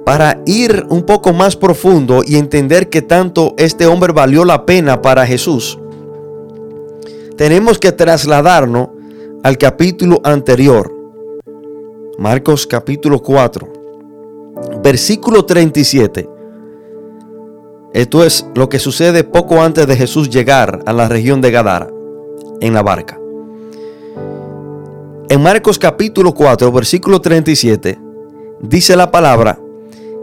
para 0.04 0.42
ir 0.46 0.86
un 0.88 1.02
poco 1.02 1.32
más 1.32 1.56
profundo 1.56 2.22
y 2.26 2.36
entender 2.36 2.88
que 2.88 3.02
tanto 3.02 3.54
este 3.56 3.86
hombre 3.86 4.12
valió 4.12 4.44
la 4.44 4.66
pena 4.66 5.00
para 5.00 5.26
Jesús, 5.26 5.78
tenemos 7.36 7.78
que 7.78 7.92
trasladarnos 7.92 8.88
al 9.42 9.58
capítulo 9.58 10.20
anterior, 10.24 10.92
Marcos 12.18 12.66
capítulo 12.66 13.20
4, 13.20 13.72
versículo 14.82 15.44
37. 15.44 16.28
Esto 17.94 18.24
es 18.24 18.46
lo 18.54 18.68
que 18.68 18.78
sucede 18.78 19.24
poco 19.24 19.60
antes 19.60 19.86
de 19.86 19.96
Jesús 19.96 20.30
llegar 20.30 20.80
a 20.86 20.92
la 20.92 21.08
región 21.08 21.40
de 21.40 21.50
Gadara, 21.50 21.88
en 22.60 22.74
la 22.74 22.82
barca. 22.82 23.18
En 25.28 25.42
Marcos 25.42 25.78
capítulo 25.78 26.32
4, 26.34 26.70
versículo 26.70 27.20
37, 27.20 27.98
dice 28.60 28.96
la 28.96 29.10
palabra, 29.10 29.58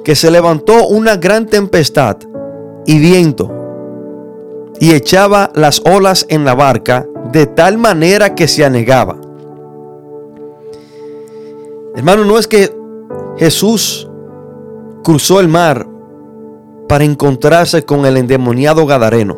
que 0.03 0.15
se 0.15 0.31
levantó 0.31 0.87
una 0.87 1.17
gran 1.17 1.45
tempestad 1.45 2.17
y 2.85 2.99
viento 2.99 3.59
y 4.79 4.93
echaba 4.93 5.51
las 5.53 5.81
olas 5.85 6.25
en 6.29 6.45
la 6.45 6.55
barca 6.55 7.05
de 7.31 7.45
tal 7.45 7.77
manera 7.77 8.33
que 8.33 8.47
se 8.47 8.63
anegaba. 8.63 9.17
Hermano, 11.95 12.23
no 12.23 12.37
es 12.37 12.47
que 12.47 12.73
Jesús 13.37 14.09
cruzó 15.03 15.39
el 15.39 15.47
mar 15.49 15.85
para 16.87 17.03
encontrarse 17.03 17.83
con 17.83 18.05
el 18.05 18.17
endemoniado 18.17 18.85
Gadareno, 18.85 19.37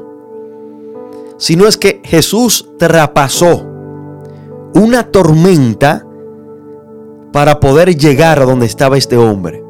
sino 1.37 1.67
es 1.67 1.77
que 1.77 2.01
Jesús 2.05 2.69
trapasó 2.77 3.65
una 4.73 5.03
tormenta 5.03 6.05
para 7.33 7.59
poder 7.59 7.95
llegar 7.95 8.41
a 8.41 8.45
donde 8.45 8.67
estaba 8.67 8.97
este 8.97 9.17
hombre. 9.17 9.63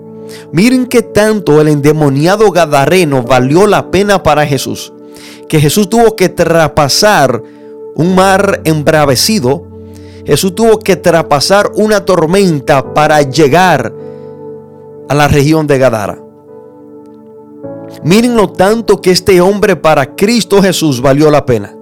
Miren 0.52 0.86
que 0.86 1.02
tanto 1.02 1.62
el 1.62 1.68
endemoniado 1.68 2.52
Gadareno 2.52 3.24
valió 3.24 3.68
la 3.68 3.92
pena 3.92 4.24
para 4.24 4.46
Jesús, 4.46 4.94
que 5.48 5.60
Jesús 5.60 5.90
tuvo 5.90 6.16
que 6.16 6.30
traspasar 6.30 7.42
un 7.96 8.16
mar 8.16 8.62
embravecido, 8.64 9.68
Jesús 10.26 10.54
tuvo 10.56 10.80
que 10.80 10.96
traspasar 10.96 11.72
una 11.76 12.06
tormenta 12.06 12.94
para 12.94 13.22
llegar 13.22 13.94
a 15.10 15.16
la 15.16 15.28
región 15.28 15.68
de 15.68 15.78
Gadara. 15.78 16.22
Miren 18.04 18.36
lo 18.36 18.50
tanto 18.50 19.02
que 19.02 19.12
este 19.12 19.42
hombre 19.42 19.76
para 19.76 20.16
Cristo 20.16 20.62
Jesús 20.62 21.02
valió 21.02 21.30
la 21.30 21.46
pena. 21.46 21.76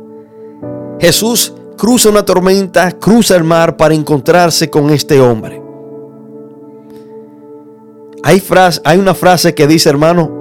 Jesús 1.00 1.54
cruza 1.78 2.10
una 2.10 2.26
tormenta, 2.26 2.92
cruza 2.92 3.36
el 3.36 3.44
mar 3.44 3.78
para 3.78 3.94
encontrarse 3.94 4.70
con 4.70 4.90
este 4.90 5.20
hombre. 5.22 5.69
Hay, 8.24 8.40
frase, 8.40 8.82
hay 8.84 8.98
una 8.98 9.14
frase 9.14 9.56
que 9.56 9.68
dice, 9.68 9.90
hermano, 9.90 10.40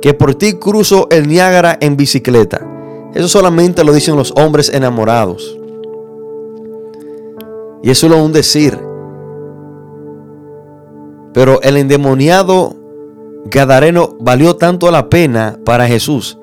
que 0.00 0.14
por 0.14 0.34
ti 0.34 0.54
cruzo 0.54 1.08
el 1.10 1.28
Niágara 1.28 1.76
en 1.80 1.96
bicicleta. 1.96 2.66
Eso 3.14 3.28
solamente 3.28 3.84
lo 3.84 3.92
dicen 3.92 4.16
los 4.16 4.32
hombres 4.36 4.68
enamorados. 4.68 5.58
Y 7.82 7.90
es 7.90 8.02
un 8.02 8.32
decir. 8.32 8.78
Pero 11.32 11.60
el 11.62 11.76
endemoniado 11.76 12.74
Gadareno 13.46 14.16
valió 14.20 14.56
tanto 14.56 14.90
la 14.90 15.08
pena 15.08 15.58
para 15.64 15.86
Jesús. 15.86 16.38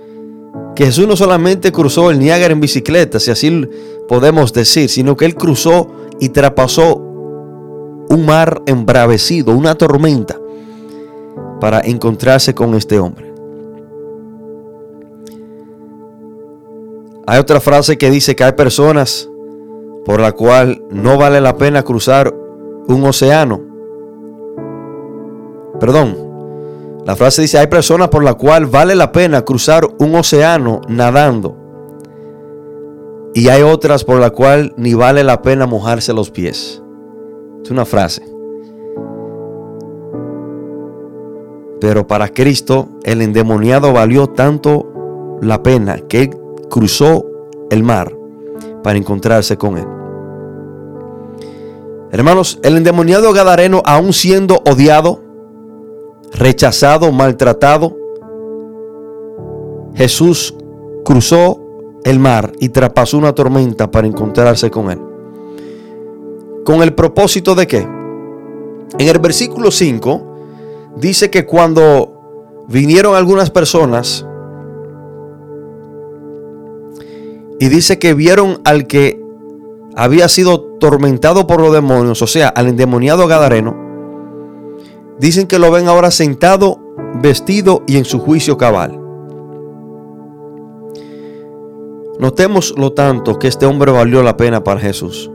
Que 0.76 0.86
Jesús 0.86 1.08
no 1.08 1.16
solamente 1.16 1.72
cruzó 1.72 2.12
el 2.12 2.20
Niágara 2.20 2.54
en 2.54 2.60
bicicleta, 2.60 3.20
si 3.20 3.32
así 3.32 3.68
podemos 4.08 4.54
decir, 4.54 4.90
sino 4.90 5.18
que 5.18 5.26
él 5.26 5.36
cruzó 5.36 5.90
y 6.20 6.30
traspasó 6.30 6.96
un 6.96 8.26
mar 8.26 8.62
embravecido, 8.66 9.54
una 9.54 9.76
tormenta 9.76 10.40
para 11.64 11.80
encontrarse 11.80 12.54
con 12.54 12.76
este 12.76 13.00
hombre. 13.00 13.34
Hay 17.26 17.40
otra 17.40 17.62
frase 17.62 17.98
que 17.98 18.12
dice 18.12 18.36
que 18.36 18.44
hay 18.44 18.52
personas 18.52 19.30
por 20.04 20.20
la 20.20 20.34
cual 20.34 20.84
no 20.92 21.18
vale 21.18 21.40
la 21.40 21.56
pena 21.56 21.82
cruzar 21.84 22.36
un 22.90 23.06
océano. 23.06 23.62
Perdón. 25.80 26.18
La 27.06 27.16
frase 27.16 27.44
dice, 27.44 27.58
hay 27.58 27.68
personas 27.68 28.10
por 28.10 28.26
la 28.26 28.34
cual 28.34 28.66
vale 28.66 28.94
la 28.94 29.14
pena 29.14 29.46
cruzar 29.46 29.88
un 30.00 30.16
océano 30.16 30.82
nadando. 30.90 31.56
Y 33.34 33.48
hay 33.48 33.62
otras 33.62 34.04
por 34.04 34.20
la 34.20 34.32
cual 34.32 34.74
ni 34.76 34.96
vale 34.96 35.24
la 35.24 35.42
pena 35.42 35.66
mojarse 35.66 36.12
los 36.12 36.30
pies. 36.30 36.84
Es 37.64 37.72
una 37.72 37.86
frase. 37.86 38.33
Pero 41.84 42.08
para 42.08 42.30
Cristo 42.30 42.88
el 43.04 43.22
endemoniado 43.22 43.92
valió 43.92 44.28
tanto 44.28 45.38
la 45.42 45.62
pena 45.62 45.98
que 45.98 46.22
él 46.22 46.30
cruzó 46.70 47.26
el 47.70 47.84
mar 47.84 48.16
para 48.82 48.98
encontrarse 48.98 49.58
con 49.58 49.78
él. 49.78 49.86
Hermanos, 52.10 52.58
el 52.64 52.78
endemoniado 52.78 53.34
Gadareno, 53.34 53.84
aún 53.84 54.14
siendo 54.14 54.62
odiado, 54.66 55.20
rechazado, 56.32 57.12
maltratado, 57.12 57.98
Jesús 59.94 60.56
cruzó 61.04 61.60
el 62.06 62.18
mar 62.18 62.54
y 62.62 62.70
traspasó 62.70 63.18
una 63.18 63.36
tormenta 63.36 63.92
para 63.92 64.08
encontrarse 64.08 64.72
con 64.72 64.90
él. 64.90 65.02
¿Con 66.64 66.82
el 66.82 66.94
propósito 66.94 67.56
de 67.56 67.68
qué? 67.68 67.80
En 67.80 69.10
el 69.10 69.20
versículo 69.20 69.70
5 69.70 70.30
dice 70.98 71.30
que 71.30 71.46
cuando 71.46 72.66
vinieron 72.68 73.16
algunas 73.16 73.50
personas 73.50 74.26
y 77.60 77.70
dice 77.70 78.00
que 78.00 78.14
vieron 78.14 78.62
al 78.66 78.88
que 78.88 79.22
había 79.96 80.28
sido 80.28 80.62
tormentado 80.80 81.48
por 81.48 81.62
los 81.62 81.74
demonios, 81.74 82.22
o 82.22 82.28
sea, 82.28 82.50
al 82.50 82.68
endemoniado 82.68 83.28
Gadareno, 83.28 83.76
dicen 85.20 85.48
que 85.48 85.60
lo 85.60 85.72
ven 85.72 85.88
ahora 85.88 86.12
sentado, 86.12 86.80
vestido 87.22 87.84
y 87.88 87.98
en 87.98 88.06
su 88.06 88.20
juicio 88.20 88.58
cabal. 88.58 89.00
Notemos 92.20 92.74
lo 92.78 92.94
tanto 92.94 93.40
que 93.40 93.48
este 93.48 93.66
hombre 93.66 93.92
valió 93.92 94.24
la 94.24 94.38
pena 94.38 94.64
para 94.64 94.80
Jesús. 94.80 95.30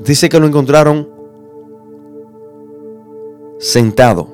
Dice 0.00 0.28
que 0.28 0.40
lo 0.40 0.46
encontraron 0.46 1.08
sentado. 3.60 4.26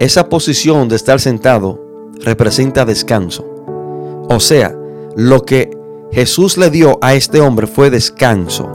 Esa 0.00 0.28
posición 0.28 0.88
de 0.88 0.96
estar 0.96 1.20
sentado 1.20 1.80
representa 2.20 2.84
descanso. 2.84 3.46
O 4.28 4.40
sea, 4.40 4.76
lo 5.16 5.42
que 5.42 5.70
Jesús 6.10 6.58
le 6.58 6.70
dio 6.70 6.98
a 7.00 7.14
este 7.14 7.40
hombre 7.40 7.68
fue 7.68 7.90
descanso. 7.90 8.68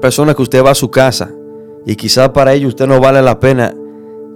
Persona 0.00 0.34
que 0.34 0.42
usted 0.42 0.64
va 0.64 0.72
a 0.72 0.74
su 0.74 0.90
casa 0.90 1.30
y 1.86 1.94
quizás 1.94 2.30
para 2.30 2.52
ello 2.52 2.68
usted 2.68 2.88
no 2.88 3.00
vale 3.00 3.22
la 3.22 3.38
pena 3.38 3.72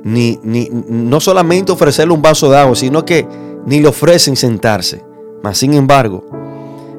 ni, 0.04 0.38
ni 0.44 0.68
no 0.70 1.18
solamente 1.18 1.72
ofrecerle 1.72 2.14
un 2.14 2.22
vaso 2.22 2.48
de 2.48 2.58
agua, 2.58 2.76
sino 2.76 3.04
que 3.04 3.26
ni 3.66 3.80
le 3.80 3.88
ofrecen 3.88 4.36
sentarse. 4.36 5.04
Mas 5.42 5.58
sin 5.58 5.74
embargo, 5.74 6.24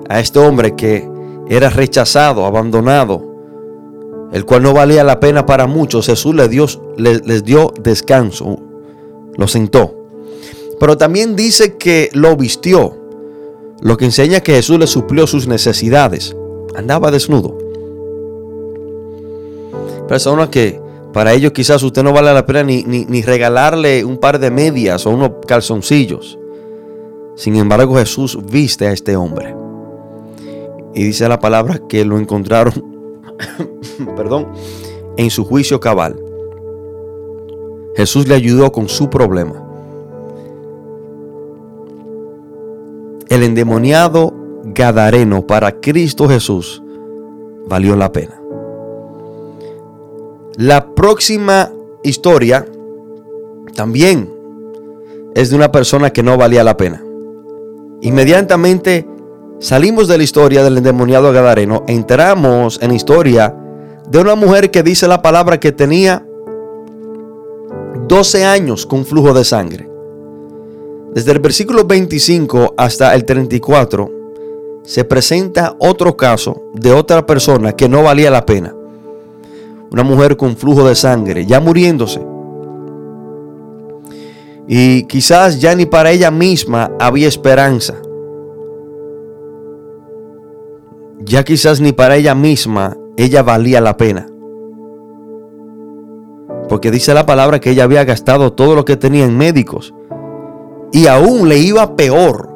a 0.09 0.19
este 0.19 0.39
hombre 0.39 0.75
que 0.75 1.07
era 1.47 1.69
rechazado, 1.69 2.45
abandonado, 2.45 3.34
el 4.31 4.45
cual 4.45 4.63
no 4.63 4.73
valía 4.73 5.03
la 5.03 5.19
pena 5.19 5.45
para 5.45 5.67
muchos, 5.67 6.07
Jesús 6.07 6.35
les 6.35 7.43
dio, 7.43 7.73
descanso, 7.81 8.57
lo 9.37 9.47
sentó. 9.47 9.95
Pero 10.79 10.97
también 10.97 11.35
dice 11.35 11.77
que 11.77 12.09
lo 12.13 12.35
vistió, 12.35 12.97
lo 13.81 13.97
que 13.97 14.05
enseña 14.05 14.41
que 14.41 14.55
Jesús 14.55 14.79
le 14.79 14.87
suplió 14.87 15.27
sus 15.27 15.47
necesidades. 15.47 16.35
Andaba 16.75 17.11
desnudo. 17.11 17.57
Personas 20.07 20.49
que 20.49 20.81
para 21.13 21.33
ellos 21.33 21.53
quizás 21.53 21.81
usted 21.81 22.03
no 22.03 22.11
vale 22.11 22.33
la 22.33 22.45
pena 22.45 22.63
ni, 22.63 22.83
ni 22.83 23.21
regalarle 23.21 24.03
un 24.03 24.17
par 24.17 24.39
de 24.39 24.51
medias 24.51 25.05
o 25.05 25.11
unos 25.11 25.31
calzoncillos. 25.47 26.37
Sin 27.35 27.55
embargo, 27.55 27.95
Jesús 27.95 28.37
viste 28.51 28.87
a 28.87 28.91
este 28.91 29.15
hombre. 29.15 29.55
Y 30.93 31.03
dice 31.03 31.27
la 31.27 31.39
palabra 31.39 31.79
que 31.89 32.05
lo 32.05 32.17
encontraron, 32.17 32.94
perdón, 34.15 34.47
en 35.17 35.29
su 35.29 35.45
juicio 35.45 35.79
cabal. 35.79 36.21
Jesús 37.95 38.27
le 38.27 38.35
ayudó 38.35 38.71
con 38.71 38.89
su 38.89 39.09
problema. 39.09 39.61
El 43.29 43.43
endemoniado 43.43 44.33
Gadareno 44.65 45.45
para 45.45 45.79
Cristo 45.79 46.27
Jesús 46.27 46.81
valió 47.67 47.95
la 47.95 48.11
pena. 48.11 48.41
La 50.57 50.93
próxima 50.93 51.71
historia 52.03 52.65
también 53.75 54.33
es 55.33 55.49
de 55.49 55.55
una 55.55 55.71
persona 55.71 56.11
que 56.11 56.23
no 56.23 56.37
valía 56.37 56.63
la 56.63 56.77
pena. 56.77 57.03
Inmediatamente 58.01 59.07
salimos 59.59 60.07
de 60.07 60.17
la 60.17 60.23
historia 60.23 60.63
del 60.63 60.77
endemoniado 60.77 61.31
Gadareno, 61.31 61.83
entramos 61.87 62.79
en 62.81 62.89
la 62.89 62.95
historia 62.95 63.55
de 64.09 64.19
una 64.19 64.35
mujer 64.35 64.71
que 64.71 64.83
dice 64.83 65.07
la 65.07 65.21
palabra 65.21 65.59
que 65.59 65.71
tenía 65.71 66.25
12 68.07 68.45
años 68.45 68.85
con 68.85 69.05
flujo 69.05 69.33
de 69.33 69.43
sangre. 69.43 69.89
Desde 71.13 71.31
el 71.31 71.39
versículo 71.39 71.85
25 71.85 72.75
hasta 72.77 73.15
el 73.15 73.25
34 73.25 74.11
se 74.83 75.03
presenta 75.03 75.75
otro 75.79 76.15
caso 76.15 76.61
de 76.73 76.91
otra 76.91 77.25
persona 77.25 77.71
que 77.71 77.89
no 77.89 78.03
valía 78.03 78.29
la 78.29 78.45
pena. 78.45 78.75
Una 79.91 80.03
mujer 80.03 80.37
con 80.37 80.55
flujo 80.57 80.87
de 80.87 80.95
sangre, 80.95 81.45
ya 81.45 81.59
muriéndose. 81.59 82.21
Y 84.67 85.03
quizás 85.03 85.59
ya 85.59 85.73
ni 85.75 85.85
para 85.85 86.11
ella 86.11 86.31
misma 86.31 86.91
había 86.99 87.27
esperanza. 87.27 87.95
Ya 91.27 91.43
quizás 91.43 91.81
ni 91.81 91.91
para 91.91 92.17
ella 92.17 92.35
misma 92.35 92.95
ella 93.17 93.41
valía 93.41 93.81
la 93.81 93.97
pena. 93.97 94.27
Porque 96.69 96.91
dice 96.91 97.15
la 97.15 97.25
palabra 97.25 97.59
que 97.59 97.71
ella 97.71 97.83
había 97.83 98.03
gastado 98.03 98.53
todo 98.53 98.75
lo 98.75 98.85
que 98.85 98.95
tenía 98.95 99.25
en 99.25 99.35
médicos. 99.35 99.93
Y 100.91 101.07
aún 101.07 101.49
le 101.49 101.57
iba 101.57 101.95
peor. 101.95 102.49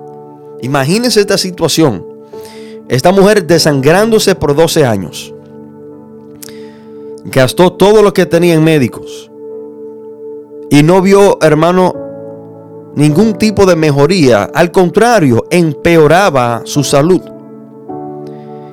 Imagínense 0.62 1.20
esta 1.20 1.40
situación. 1.40 2.06
Esta 2.88 3.12
mujer 3.12 3.48
desangrándose 3.48 4.36
por 4.36 4.56
12 4.56 4.86
años. 4.86 5.34
Gastó 7.26 7.74
todo 7.74 8.04
lo 8.04 8.14
que 8.14 8.28
tenía 8.28 8.54
en 8.54 8.64
médicos. 8.64 9.32
Y 10.70 10.84
no 10.84 11.02
vio, 11.02 11.40
hermano, 11.42 11.96
ningún 12.96 13.34
tipo 13.34 13.66
de 13.66 13.76
mejoría. 13.76 14.44
Al 14.54 14.72
contrario, 14.72 15.46
empeoraba 15.50 16.62
su 16.66 16.84
salud. 16.84 17.39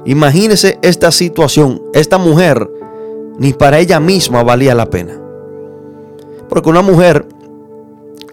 Imagínese 0.07 0.79
esta 0.83 1.11
situación. 1.11 1.83
Esta 1.93 2.19
mujer 2.19 2.71
ni 3.39 3.53
para 3.53 3.79
ella 3.79 4.01
misma 4.01 4.43
valía 4.43 4.75
la 4.75 4.89
pena. 4.89 5.21
Porque 6.49 6.71
una 6.71 6.83
mujer 6.83 7.27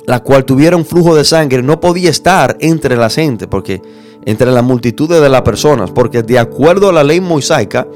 la 0.05 0.19
cual 0.21 0.45
tuviera 0.45 0.75
un 0.77 0.85
flujo 0.85 1.15
de 1.15 1.23
sangre 1.23 1.63
no 1.63 1.79
podía 1.79 2.09
estar 2.09 2.57
entre 2.59 2.95
la 2.95 3.09
gente, 3.09 3.47
porque 3.47 3.81
entre 4.25 4.51
la 4.51 4.61
multitud 4.61 5.09
de 5.09 5.29
las 5.29 5.41
personas, 5.41 5.91
porque 5.91 6.23
de 6.23 6.39
acuerdo 6.39 6.89
a 6.89 6.93
la 6.93 7.03
ley 7.03 7.19
mosaica, 7.21 7.87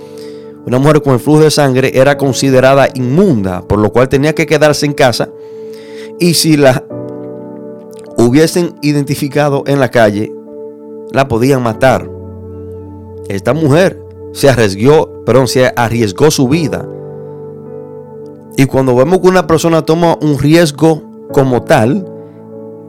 una 0.66 0.80
mujer 0.80 1.02
con 1.02 1.14
el 1.14 1.20
flujo 1.20 1.42
de 1.42 1.52
sangre 1.52 1.92
era 1.94 2.18
considerada 2.18 2.90
inmunda, 2.94 3.62
por 3.62 3.80
lo 3.80 3.92
cual 3.92 4.10
tenía 4.10 4.36
que 4.36 4.46
quedarse 4.46 4.86
en 4.86 4.94
casa. 4.94 5.30
Y 6.20 6.34
si 6.34 6.58
la 6.58 6.84
hubiesen 8.18 8.76
identificado 8.82 9.64
en 9.68 9.80
la 9.80 9.90
calle, 9.90 10.34
la 11.12 11.28
podían 11.28 11.64
matar. 11.64 12.17
Esta 13.30 13.54
mujer 13.54 14.02
se 14.32 14.50
arriesgó, 14.50 15.24
perdón, 15.26 15.48
se 15.48 15.72
arriesgó 15.76 16.32
su 16.32 16.48
vida. 16.48 16.88
Y 18.56 18.66
cuando 18.66 18.96
vemos 18.96 19.20
que 19.20 19.28
una 19.28 19.48
persona 19.48 19.84
toma 19.84 20.18
un 20.22 20.40
riesgo 20.40 21.02
como 21.32 21.64
tal, 21.64 22.06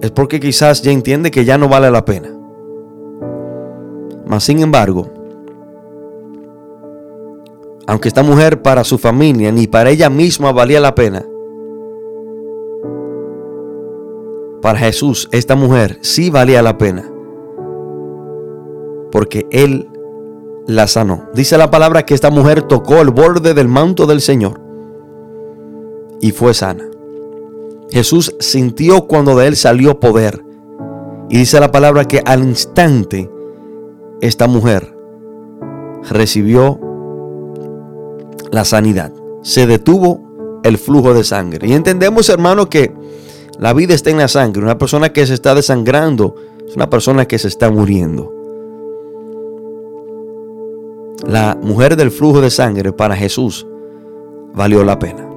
es 0.00 0.10
porque 0.10 0.40
quizás 0.40 0.82
ya 0.82 0.92
entiende 0.92 1.30
que 1.30 1.44
ya 1.44 1.58
no 1.58 1.68
vale 1.68 1.90
la 1.90 2.04
pena. 2.04 2.32
Mas 4.26 4.44
sin 4.44 4.60
embargo, 4.60 5.08
aunque 7.86 8.08
esta 8.08 8.22
mujer 8.22 8.62
para 8.62 8.84
su 8.84 8.98
familia 8.98 9.50
ni 9.50 9.66
para 9.66 9.90
ella 9.90 10.10
misma 10.10 10.52
valía 10.52 10.80
la 10.80 10.94
pena, 10.94 11.24
para 14.60 14.78
Jesús 14.78 15.28
esta 15.32 15.56
mujer 15.56 15.98
sí 16.02 16.30
valía 16.30 16.62
la 16.62 16.78
pena. 16.78 17.10
Porque 19.10 19.46
Él 19.50 19.88
la 20.68 20.86
sanó. 20.86 21.24
Dice 21.34 21.56
la 21.56 21.70
palabra 21.70 22.04
que 22.04 22.14
esta 22.14 22.30
mujer 22.30 22.62
tocó 22.62 23.00
el 23.00 23.10
borde 23.10 23.54
del 23.54 23.68
manto 23.68 24.06
del 24.06 24.20
Señor 24.20 24.60
y 26.20 26.30
fue 26.30 26.52
sana. 26.52 26.84
Jesús 27.90 28.36
sintió 28.38 29.06
cuando 29.06 29.34
de 29.34 29.46
él 29.46 29.56
salió 29.56 29.98
poder. 29.98 30.44
Y 31.30 31.38
dice 31.38 31.58
la 31.58 31.72
palabra 31.72 32.04
que 32.04 32.22
al 32.24 32.44
instante 32.44 33.30
esta 34.20 34.46
mujer 34.46 34.94
recibió 36.10 36.78
la 38.50 38.66
sanidad. 38.66 39.10
Se 39.42 39.66
detuvo 39.66 40.60
el 40.64 40.76
flujo 40.76 41.14
de 41.14 41.24
sangre. 41.24 41.66
Y 41.66 41.72
entendemos, 41.72 42.28
hermano, 42.28 42.68
que 42.68 42.92
la 43.58 43.72
vida 43.72 43.94
está 43.94 44.10
en 44.10 44.18
la 44.18 44.28
sangre. 44.28 44.62
Una 44.62 44.76
persona 44.76 45.14
que 45.14 45.26
se 45.26 45.32
está 45.32 45.54
desangrando 45.54 46.34
es 46.66 46.76
una 46.76 46.90
persona 46.90 47.24
que 47.24 47.38
se 47.38 47.48
está 47.48 47.70
muriendo. 47.70 48.37
La 51.28 51.58
mujer 51.60 51.94
del 51.94 52.10
flujo 52.10 52.40
de 52.40 52.48
sangre 52.48 52.90
para 52.90 53.14
Jesús 53.14 53.66
valió 54.54 54.82
la 54.82 54.98
pena. 54.98 55.28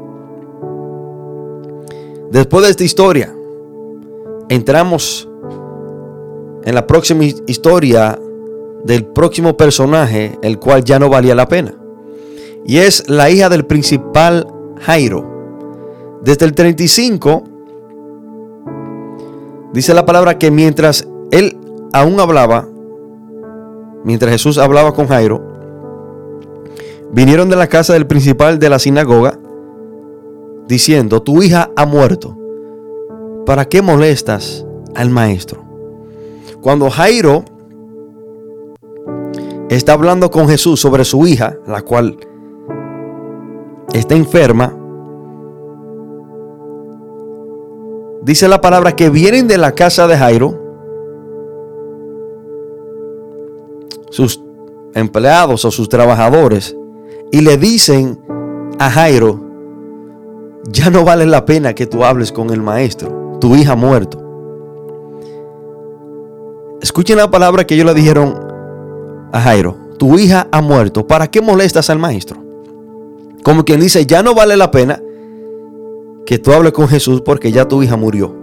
Después 2.31 2.63
de 2.63 2.71
esta 2.71 2.85
historia, 2.85 3.35
entramos 4.47 5.27
en 6.63 6.75
la 6.75 6.87
próxima 6.87 7.25
historia 7.25 8.17
del 8.85 9.05
próximo 9.05 9.57
personaje, 9.57 10.39
el 10.41 10.59
cual 10.59 10.85
ya 10.85 10.97
no 10.97 11.09
valía 11.09 11.35
la 11.35 11.49
pena. 11.49 11.75
Y 12.65 12.77
es 12.77 13.09
la 13.09 13.29
hija 13.29 13.49
del 13.49 13.65
principal 13.65 14.47
Jairo. 14.79 15.25
Desde 16.23 16.45
el 16.45 16.53
35, 16.53 17.43
dice 19.73 19.93
la 19.93 20.05
palabra 20.05 20.37
que 20.37 20.51
mientras 20.51 21.05
él 21.31 21.57
aún 21.91 22.17
hablaba, 22.21 22.65
mientras 24.05 24.31
Jesús 24.31 24.57
hablaba 24.57 24.93
con 24.93 25.07
Jairo, 25.07 25.50
vinieron 27.13 27.49
de 27.49 27.55
la 27.55 27.67
casa 27.67 27.93
del 27.93 28.07
principal 28.07 28.59
de 28.59 28.69
la 28.69 28.79
sinagoga 28.79 29.37
diciendo, 30.67 31.21
tu 31.21 31.41
hija 31.43 31.69
ha 31.75 31.85
muerto. 31.85 32.37
¿Para 33.45 33.65
qué 33.65 33.81
molestas 33.81 34.65
al 34.95 35.09
maestro? 35.09 35.63
Cuando 36.61 36.89
Jairo 36.89 37.43
está 39.69 39.93
hablando 39.93 40.29
con 40.31 40.47
Jesús 40.47 40.79
sobre 40.79 41.03
su 41.03 41.25
hija, 41.27 41.57
la 41.65 41.81
cual 41.81 42.17
está 43.93 44.15
enferma, 44.15 44.77
dice 48.21 48.47
la 48.47 48.61
palabra 48.61 48.95
que 48.95 49.09
vienen 49.09 49.47
de 49.47 49.57
la 49.57 49.73
casa 49.73 50.07
de 50.07 50.17
Jairo, 50.17 50.59
sus 54.11 54.41
empleados 54.93 55.65
o 55.65 55.71
sus 55.71 55.89
trabajadores, 55.89 56.77
y 57.31 57.41
le 57.41 57.57
dicen 57.57 58.19
a 58.77 58.89
Jairo, 58.89 59.39
ya 60.69 60.89
no 60.89 61.03
vale 61.03 61.25
la 61.25 61.45
pena 61.45 61.73
que 61.73 61.87
tú 61.87 62.03
hables 62.03 62.31
con 62.31 62.49
el 62.51 62.61
maestro. 62.61 63.37
Tu 63.39 63.55
hija 63.55 63.73
ha 63.73 63.75
muerto. 63.75 64.21
Escuchen 66.81 67.17
la 67.17 67.31
palabra 67.31 67.65
que 67.65 67.75
ellos 67.75 67.85
le 67.85 67.93
dijeron 67.93 68.37
a 69.31 69.39
Jairo. 69.41 69.77
Tu 69.97 70.19
hija 70.19 70.47
ha 70.51 70.61
muerto. 70.61 71.07
¿Para 71.07 71.27
qué 71.29 71.41
molestas 71.41 71.89
al 71.89 71.99
maestro? 71.99 72.37
Como 73.43 73.63
quien 73.63 73.79
dice, 73.79 74.05
ya 74.05 74.21
no 74.21 74.35
vale 74.35 74.57
la 74.57 74.69
pena 74.69 75.01
que 76.25 76.37
tú 76.37 76.51
hables 76.51 76.73
con 76.73 76.87
Jesús 76.87 77.21
porque 77.21 77.51
ya 77.51 77.67
tu 77.67 77.81
hija 77.81 77.97
murió. 77.97 78.35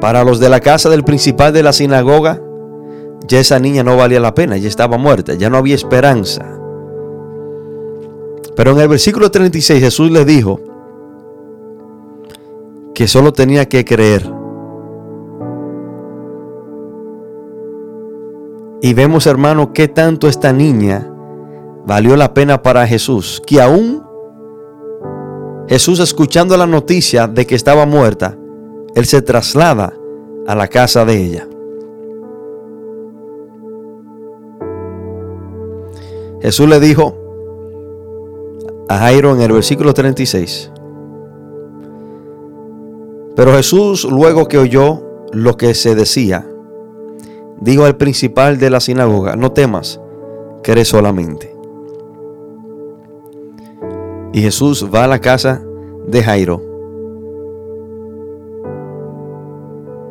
Para 0.00 0.22
los 0.22 0.38
de 0.38 0.48
la 0.48 0.60
casa 0.60 0.90
del 0.90 1.02
principal 1.02 1.52
de 1.52 1.62
la 1.62 1.72
sinagoga, 1.72 2.40
ya 3.26 3.40
esa 3.40 3.58
niña 3.58 3.82
no 3.82 3.96
valía 3.96 4.20
la 4.20 4.34
pena, 4.34 4.56
ya 4.56 4.68
estaba 4.68 4.98
muerta, 4.98 5.34
ya 5.34 5.50
no 5.50 5.56
había 5.56 5.74
esperanza. 5.74 6.44
Pero 8.56 8.72
en 8.72 8.80
el 8.80 8.88
versículo 8.88 9.30
36 9.30 9.80
Jesús 9.80 10.10
le 10.10 10.24
dijo 10.24 10.60
que 12.94 13.08
solo 13.08 13.32
tenía 13.32 13.68
que 13.68 13.84
creer. 13.84 14.30
Y 18.80 18.92
vemos, 18.92 19.26
hermano, 19.26 19.72
que 19.72 19.88
tanto 19.88 20.28
esta 20.28 20.52
niña 20.52 21.10
valió 21.86 22.16
la 22.16 22.34
pena 22.34 22.62
para 22.62 22.86
Jesús, 22.86 23.42
que 23.46 23.60
aún 23.60 24.02
Jesús 25.66 25.98
escuchando 26.00 26.56
la 26.56 26.66
noticia 26.66 27.26
de 27.26 27.46
que 27.46 27.54
estaba 27.54 27.86
muerta, 27.86 28.36
él 28.94 29.06
se 29.06 29.22
traslada 29.22 29.94
a 30.46 30.54
la 30.54 30.68
casa 30.68 31.04
de 31.04 31.16
ella. 31.16 31.48
Jesús 36.44 36.68
le 36.68 36.78
dijo 36.78 37.14
a 38.90 38.98
Jairo 38.98 39.34
en 39.34 39.40
el 39.40 39.50
versículo 39.50 39.94
36. 39.94 40.70
Pero 43.34 43.54
Jesús, 43.54 44.04
luego 44.04 44.46
que 44.46 44.58
oyó 44.58 45.02
lo 45.32 45.56
que 45.56 45.72
se 45.72 45.94
decía, 45.94 46.46
dijo 47.62 47.86
al 47.86 47.96
principal 47.96 48.58
de 48.58 48.68
la 48.68 48.80
sinagoga, 48.80 49.36
no 49.36 49.52
temas, 49.52 50.02
que 50.62 50.72
eres 50.72 50.88
solamente. 50.88 51.56
Y 54.34 54.42
Jesús 54.42 54.86
va 54.94 55.04
a 55.04 55.08
la 55.08 55.20
casa 55.22 55.64
de 56.06 56.22
Jairo 56.22 56.60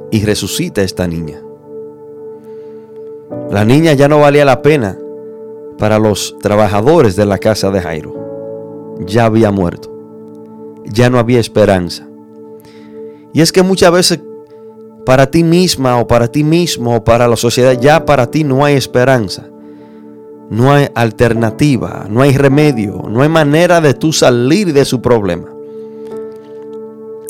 y 0.09 0.25
resucita 0.25 0.81
a 0.81 0.83
esta 0.83 1.05
niña. 1.05 1.43
La 3.51 3.63
niña 3.65 3.93
ya 3.93 4.07
no 4.07 4.19
valía 4.19 4.45
la 4.45 4.63
pena 4.63 4.97
para 5.77 5.99
los 5.99 6.35
trabajadores 6.39 7.15
de 7.15 7.25
la 7.25 7.37
casa 7.37 7.71
de 7.71 7.81
Jairo. 7.81 8.13
Ya 9.05 9.25
había 9.25 9.51
muerto. 9.51 9.91
Ya 10.85 11.09
no 11.09 11.19
había 11.19 11.39
esperanza. 11.39 12.07
Y 13.33 13.41
es 13.41 13.51
que 13.51 13.63
muchas 13.63 13.91
veces 13.91 14.19
para 15.05 15.29
ti 15.29 15.43
misma 15.43 15.99
o 15.99 16.07
para 16.07 16.27
ti 16.27 16.43
mismo 16.43 16.95
o 16.95 17.03
para 17.03 17.27
la 17.27 17.35
sociedad 17.35 17.77
ya 17.79 18.05
para 18.05 18.29
ti 18.29 18.43
no 18.43 18.63
hay 18.63 18.75
esperanza. 18.75 19.49
No 20.49 20.71
hay 20.71 20.87
alternativa, 20.93 22.05
no 22.09 22.21
hay 22.21 22.37
remedio, 22.37 23.03
no 23.09 23.23
hay 23.23 23.29
manera 23.29 23.81
de 23.81 23.93
tú 23.93 24.13
salir 24.13 24.71
de 24.71 24.85
su 24.85 25.01
problema. 25.01 25.49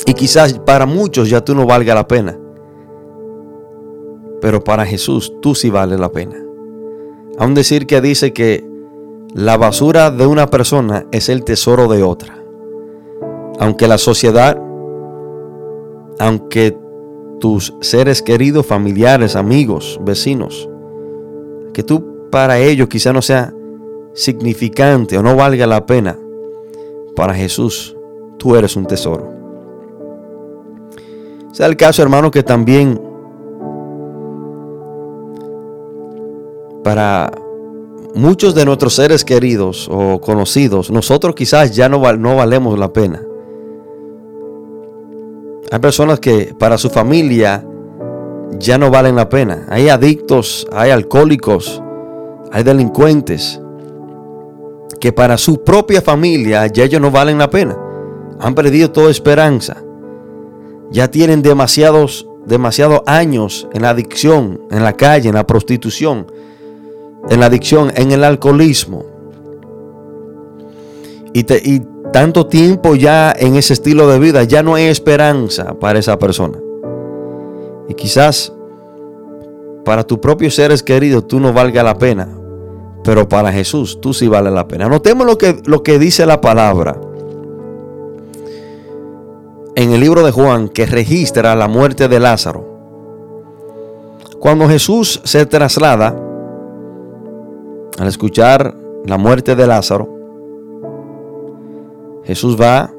Y 0.06 0.12
quizás 0.12 0.52
para 0.58 0.84
muchos 0.84 1.30
ya 1.30 1.40
tú 1.42 1.54
no 1.54 1.64
valga 1.64 1.94
la 1.94 2.06
pena. 2.06 2.38
Pero 4.42 4.62
para 4.62 4.84
Jesús 4.84 5.32
tú 5.40 5.54
sí 5.54 5.70
vale 5.70 5.96
la 5.96 6.10
pena. 6.10 6.43
Aún 7.38 7.54
decir 7.54 7.86
que 7.86 8.00
dice 8.00 8.32
que 8.32 8.64
la 9.34 9.56
basura 9.56 10.10
de 10.10 10.26
una 10.26 10.48
persona 10.48 11.06
es 11.10 11.28
el 11.28 11.44
tesoro 11.44 11.88
de 11.88 12.02
otra. 12.02 12.42
Aunque 13.58 13.88
la 13.88 13.98
sociedad, 13.98 14.56
aunque 16.18 16.76
tus 17.40 17.74
seres 17.80 18.22
queridos, 18.22 18.66
familiares, 18.66 19.34
amigos, 19.36 19.98
vecinos, 20.02 20.68
que 21.72 21.82
tú 21.82 22.28
para 22.30 22.58
ellos 22.58 22.88
quizá 22.88 23.12
no 23.12 23.22
sea 23.22 23.52
significante 24.14 25.18
o 25.18 25.22
no 25.22 25.34
valga 25.34 25.66
la 25.66 25.86
pena, 25.86 26.18
para 27.16 27.34
Jesús 27.34 27.96
tú 28.38 28.54
eres 28.54 28.76
un 28.76 28.86
tesoro. 28.86 29.32
Sea 31.52 31.66
el 31.66 31.76
caso, 31.76 32.02
hermano, 32.02 32.30
que 32.30 32.42
también 32.42 33.00
para 36.84 37.32
muchos 38.14 38.54
de 38.54 38.64
nuestros 38.64 38.94
seres 38.94 39.24
queridos 39.24 39.88
o 39.90 40.20
conocidos, 40.20 40.90
nosotros 40.90 41.34
quizás 41.34 41.74
ya 41.74 41.88
no, 41.88 42.00
no 42.16 42.36
valemos 42.36 42.78
la 42.78 42.92
pena. 42.92 43.20
Hay 45.72 45.78
personas 45.80 46.20
que 46.20 46.54
para 46.56 46.78
su 46.78 46.90
familia 46.90 47.66
ya 48.60 48.78
no 48.78 48.90
valen 48.90 49.16
la 49.16 49.28
pena. 49.28 49.66
Hay 49.70 49.88
adictos, 49.88 50.68
hay 50.72 50.90
alcohólicos, 50.90 51.82
hay 52.52 52.62
delincuentes 52.62 53.60
que 55.00 55.12
para 55.12 55.36
su 55.36 55.64
propia 55.64 56.00
familia 56.00 56.66
ya 56.66 56.84
ellos 56.84 57.00
no 57.00 57.10
valen 57.10 57.38
la 57.38 57.50
pena. 57.50 57.76
Han 58.38 58.54
perdido 58.54 58.90
toda 58.92 59.10
esperanza. 59.10 59.82
Ya 60.90 61.10
tienen 61.10 61.42
demasiados, 61.42 62.28
demasiados 62.46 63.00
años 63.06 63.66
en 63.72 63.82
la 63.82 63.90
adicción, 63.90 64.60
en 64.70 64.84
la 64.84 64.92
calle, 64.92 65.30
en 65.30 65.34
la 65.34 65.46
prostitución 65.46 66.26
en 67.28 67.40
la 67.40 67.46
adicción, 67.46 67.92
en 67.96 68.12
el 68.12 68.24
alcoholismo. 68.24 69.04
Y, 71.32 71.40
y 71.40 71.82
tanto 72.12 72.46
tiempo 72.46 72.94
ya 72.94 73.34
en 73.36 73.56
ese 73.56 73.72
estilo 73.72 74.08
de 74.08 74.18
vida, 74.18 74.44
ya 74.44 74.62
no 74.62 74.74
hay 74.74 74.84
esperanza 74.84 75.74
para 75.74 75.98
esa 75.98 76.18
persona. 76.18 76.58
Y 77.88 77.94
quizás 77.94 78.52
para 79.84 80.04
tus 80.04 80.18
propios 80.18 80.54
seres 80.54 80.82
queridos 80.82 81.26
tú 81.28 81.40
no 81.40 81.52
valga 81.52 81.82
la 81.82 81.98
pena, 81.98 82.28
pero 83.02 83.28
para 83.28 83.52
Jesús 83.52 84.00
tú 84.00 84.14
sí 84.14 84.28
vale 84.28 84.50
la 84.50 84.66
pena. 84.66 84.88
Notemos 84.88 85.26
lo 85.26 85.36
que, 85.36 85.60
lo 85.66 85.82
que 85.82 85.98
dice 85.98 86.24
la 86.24 86.40
palabra 86.40 87.00
en 89.76 89.92
el 89.92 90.00
libro 90.00 90.24
de 90.24 90.30
Juan 90.30 90.68
que 90.68 90.86
registra 90.86 91.54
la 91.54 91.68
muerte 91.68 92.08
de 92.08 92.20
Lázaro. 92.20 92.72
Cuando 94.38 94.68
Jesús 94.68 95.20
se 95.24 95.46
traslada 95.46 96.14
al 97.98 98.08
escuchar 98.08 98.74
la 99.06 99.18
muerte 99.18 99.54
de 99.54 99.66
Lázaro, 99.66 100.08
Jesús 102.24 102.60
va 102.60 102.90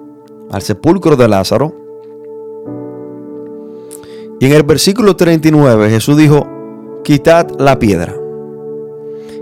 al 0.51 0.61
sepulcro 0.61 1.15
de 1.15 1.27
Lázaro. 1.27 1.73
Y 4.39 4.45
en 4.45 4.53
el 4.53 4.63
versículo 4.63 5.15
39 5.15 5.89
Jesús 5.89 6.17
dijo, 6.17 6.47
quitad 7.03 7.47
la 7.57 7.79
piedra. 7.79 8.15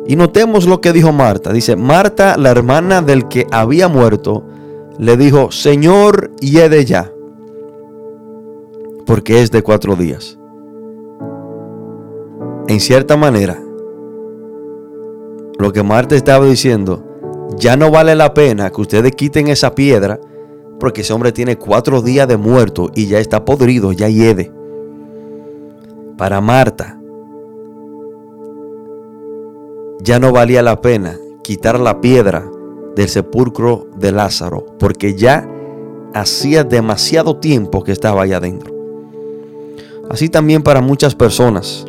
Y 0.06 0.16
notemos 0.16 0.68
lo 0.68 0.82
que 0.82 0.92
dijo 0.92 1.12
Marta. 1.12 1.54
Dice, 1.54 1.76
Marta, 1.76 2.38
la 2.38 2.52
hermana 2.52 3.02
del 3.02 3.28
que 3.28 3.48
había 3.52 3.88
muerto, 3.88 4.44
le 4.98 5.18
dijo, 5.18 5.52
Señor, 5.52 6.32
de 6.40 6.86
ya, 6.86 7.12
porque 9.06 9.42
es 9.42 9.52
de 9.52 9.64
cuatro 9.64 9.96
días. 9.96 10.38
En 12.68 12.80
cierta 12.80 13.18
manera, 13.18 13.63
lo 15.60 15.72
que 15.72 15.84
Marta 15.84 16.16
estaba 16.16 16.46
diciendo, 16.46 17.04
ya 17.58 17.78
no 17.78 17.92
vale 17.92 18.16
la 18.16 18.34
pena 18.34 18.72
que 18.72 18.82
ustedes 18.82 19.12
quiten 19.12 19.48
esa 19.48 19.76
piedra 19.76 20.20
porque 20.80 21.02
ese 21.02 21.14
hombre 21.14 21.32
tiene 21.32 21.58
cuatro 21.58 22.02
días 22.02 22.28
de 22.28 22.38
muerto 22.38 22.90
y 22.94 23.08
ya 23.08 23.20
está 23.20 23.46
podrido, 23.46 23.92
ya 23.92 24.10
hiede. 24.10 24.52
Para 26.18 26.42
Marta, 26.42 27.00
ya 30.02 30.20
no 30.20 30.32
valía 30.32 30.62
la 30.62 30.82
pena 30.82 31.18
quitar 31.44 31.80
la 31.80 32.02
piedra 32.02 32.50
del 32.96 33.08
sepulcro 33.08 33.88
de 33.98 34.12
Lázaro 34.12 34.66
porque 34.78 35.16
ya 35.16 35.48
hacía 36.14 36.64
demasiado 36.64 37.38
tiempo 37.38 37.84
que 37.84 37.92
estaba 37.92 38.24
allá 38.24 38.38
adentro. 38.38 38.74
Así 40.10 40.30
también 40.30 40.64
para 40.64 40.82
muchas 40.82 41.16
personas 41.16 41.86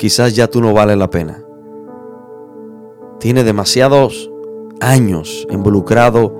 quizás 0.00 0.34
ya 0.34 0.48
tú 0.48 0.62
no 0.62 0.72
vale 0.72 0.96
la 0.96 1.10
pena. 1.10 1.44
Tiene 3.18 3.44
demasiados 3.44 4.30
años 4.80 5.46
involucrado 5.50 6.34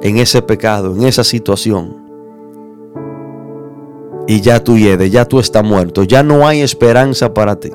en 0.00 0.16
ese 0.16 0.40
pecado, 0.40 0.94
en 0.94 1.02
esa 1.02 1.24
situación. 1.24 2.02
Y 4.26 4.40
ya 4.40 4.64
tú 4.64 4.78
yedes, 4.78 5.12
ya 5.12 5.26
tú 5.26 5.40
estás 5.40 5.62
muerto, 5.62 6.04
ya 6.04 6.22
no 6.22 6.48
hay 6.48 6.62
esperanza 6.62 7.34
para 7.34 7.56
ti. 7.56 7.70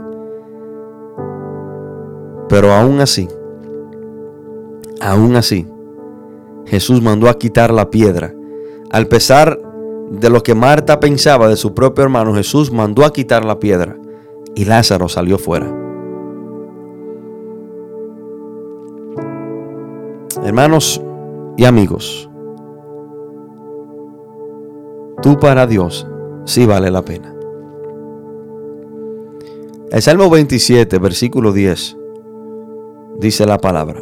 Pero 2.47 2.73
aún 2.73 2.99
así, 2.99 3.27
aún 4.99 5.35
así, 5.35 5.67
Jesús 6.65 6.99
mandó 6.99 7.29
a 7.29 7.37
quitar 7.37 7.71
la 7.71 7.91
piedra. 7.91 8.33
Al 8.89 9.05
pesar 9.05 9.59
de 10.09 10.31
lo 10.31 10.41
que 10.41 10.55
Marta 10.55 10.99
pensaba 10.99 11.47
de 11.47 11.57
su 11.57 11.75
propio 11.75 12.05
hermano, 12.05 12.33
Jesús 12.33 12.71
mandó 12.71 13.05
a 13.05 13.13
quitar 13.13 13.45
la 13.45 13.59
piedra 13.59 13.95
y 14.55 14.65
Lázaro 14.65 15.09
salió 15.09 15.37
fuera. 15.37 15.67
Hermanos 20.43 21.01
y 21.57 21.65
amigos, 21.65 22.29
tú 25.21 25.37
para 25.37 25.67
Dios 25.67 26.07
sí 26.45 26.65
vale 26.65 26.89
la 26.89 27.03
pena. 27.03 27.35
El 29.91 30.01
Salmo 30.01 30.29
27, 30.29 30.99
versículo 30.99 31.51
10, 31.51 31.97
dice 33.19 33.45
la 33.45 33.57
palabra, 33.57 34.01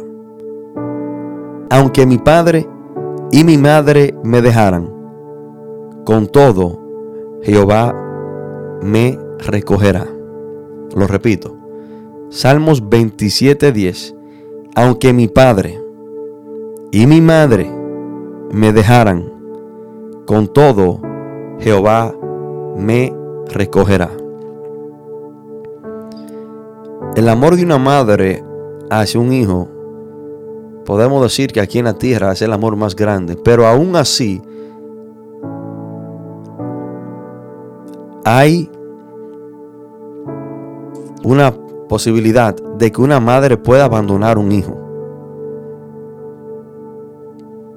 aunque 1.70 2.06
mi 2.06 2.18
padre 2.18 2.68
y 3.30 3.44
mi 3.44 3.58
madre 3.58 4.14
me 4.22 4.42
dejaran, 4.42 4.92
con 6.04 6.26
todo 6.26 6.80
Jehová 7.42 7.94
me 8.82 9.18
recogerá. 9.38 10.17
Lo 10.94 11.06
repito. 11.06 11.56
Salmos 12.30 12.82
27:10. 12.82 14.14
Aunque 14.74 15.12
mi 15.12 15.28
padre 15.28 15.80
y 16.92 17.06
mi 17.06 17.20
madre 17.20 17.70
me 18.52 18.72
dejaran, 18.72 19.24
con 20.26 20.46
todo 20.46 21.00
Jehová 21.58 22.14
me 22.76 23.12
recogerá. 23.48 24.10
El 27.16 27.28
amor 27.28 27.56
de 27.56 27.64
una 27.64 27.78
madre 27.78 28.44
hacia 28.90 29.18
un 29.18 29.32
hijo, 29.32 29.68
podemos 30.84 31.22
decir 31.22 31.50
que 31.52 31.60
aquí 31.60 31.78
en 31.78 31.86
la 31.86 31.94
tierra 31.94 32.32
es 32.32 32.42
el 32.42 32.52
amor 32.52 32.76
más 32.76 32.94
grande, 32.94 33.36
pero 33.36 33.66
aún 33.66 33.96
así 33.96 34.40
hay 38.24 38.70
una 41.28 41.52
posibilidad 41.88 42.54
de 42.54 42.90
que 42.90 43.00
una 43.00 43.20
madre 43.20 43.56
pueda 43.56 43.84
abandonar 43.84 44.38
un 44.38 44.50
hijo. 44.50 44.76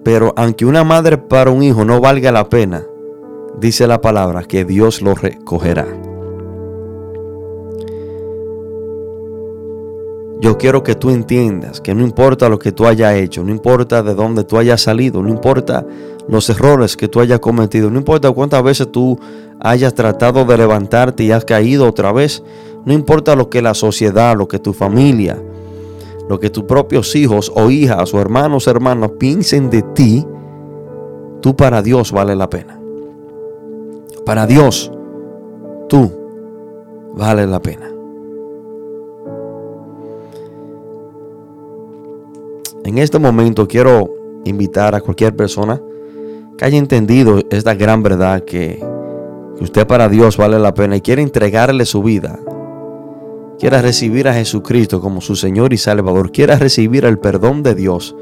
Pero 0.04 0.34
aunque 0.36 0.66
una 0.66 0.84
madre 0.84 1.18
para 1.18 1.52
un 1.52 1.62
hijo 1.62 1.84
no 1.86 1.99
valga 1.99 2.32
la 2.32 2.47
pena, 2.47 2.86
dice 3.60 3.88
la 3.88 3.99
palabra 4.02 4.43
que 4.43 4.64
Dios 4.66 5.02
lo 5.02 5.16
recogerá. 5.16 5.86
Yo 10.39 10.58
quiero 10.58 10.82
que 10.82 10.95
tú 10.95 11.12
entiendas 11.12 11.82
que 11.82 11.93
no 11.93 12.04
importa 12.04 12.49
lo 12.49 12.58
que 12.58 12.72
tú 12.72 12.88
hayas 12.88 13.14
hecho, 13.14 13.43
no 13.43 13.52
importa 13.52 14.02
de 14.02 14.16
dónde 14.16 14.43
tú 14.43 14.58
hayas 14.58 14.82
salido, 14.82 15.22
no 15.22 15.30
importa 15.30 15.86
los 16.28 16.49
errores 16.49 16.97
que 16.97 17.08
tú 17.08 17.20
hayas 17.20 17.39
cometido, 17.39 17.91
no 17.91 17.99
importa 17.99 18.32
cuántas 18.32 18.64
veces 18.64 18.91
tú 18.91 19.20
hayas 19.60 19.93
tratado 19.93 20.43
de 20.45 20.58
levantarte 20.58 21.24
y 21.24 21.32
has 21.32 21.45
caído 21.45 21.88
otra 21.88 22.12
vez, 22.12 22.41
no 22.86 22.94
importa 22.94 23.36
lo 23.36 23.50
que 23.50 23.62
la 23.62 23.74
sociedad, 23.74 24.36
lo 24.36 24.48
que 24.48 24.60
tu 24.60 24.74
familia, 24.74 25.42
lo 26.28 26.40
que 26.40 26.50
tus 26.50 26.64
propios 26.64 27.16
hijos 27.16 27.52
o 27.56 27.70
hijas 27.70 28.14
o 28.14 28.22
hermanos 28.22 28.68
o 28.68 28.72
hermanas 28.72 29.12
piensen 29.20 29.70
de 29.70 29.82
ti, 29.82 30.26
tú 31.42 31.56
para 31.56 31.82
Dios 31.82 32.12
vale 32.12 32.36
la 32.36 32.50
pena. 32.50 32.80
Para 34.26 34.48
Dios, 34.48 34.92
tú 35.90 36.12
vale 37.14 37.46
la 37.48 37.62
pena. 37.62 37.92
En 42.84 42.98
este 42.98 43.20
momento 43.20 43.68
quiero 43.68 44.10
invitar 44.44 44.96
a 44.96 45.02
cualquier 45.02 45.36
persona 45.36 45.82
que 46.58 46.66
haya 46.66 46.78
entendido 46.78 47.40
esta 47.50 47.74
gran 47.76 48.04
verdad 48.04 48.44
que, 48.44 48.84
usted 49.60 49.86
para 49.86 50.10
Dios 50.10 50.38
vale 50.38 50.58
la 50.60 50.74
pena 50.74 50.96
y 50.96 51.02
quiere 51.02 51.22
entregarle 51.22 51.86
su 51.86 52.02
vida, 52.02 52.40
quiera 53.62 53.80
recibir 53.80 54.28
a 54.28 54.34
Jesucristo 54.34 55.01
como 55.01 55.22
su 55.22 55.36
Señor 55.36 55.72
y 55.72 55.78
Salvador, 55.78 56.32
quiera 56.32 56.55
recibir 56.55 57.05
el 57.05 57.20
perdón 57.20 57.62
de 57.62 57.76
Dios, 57.76 58.16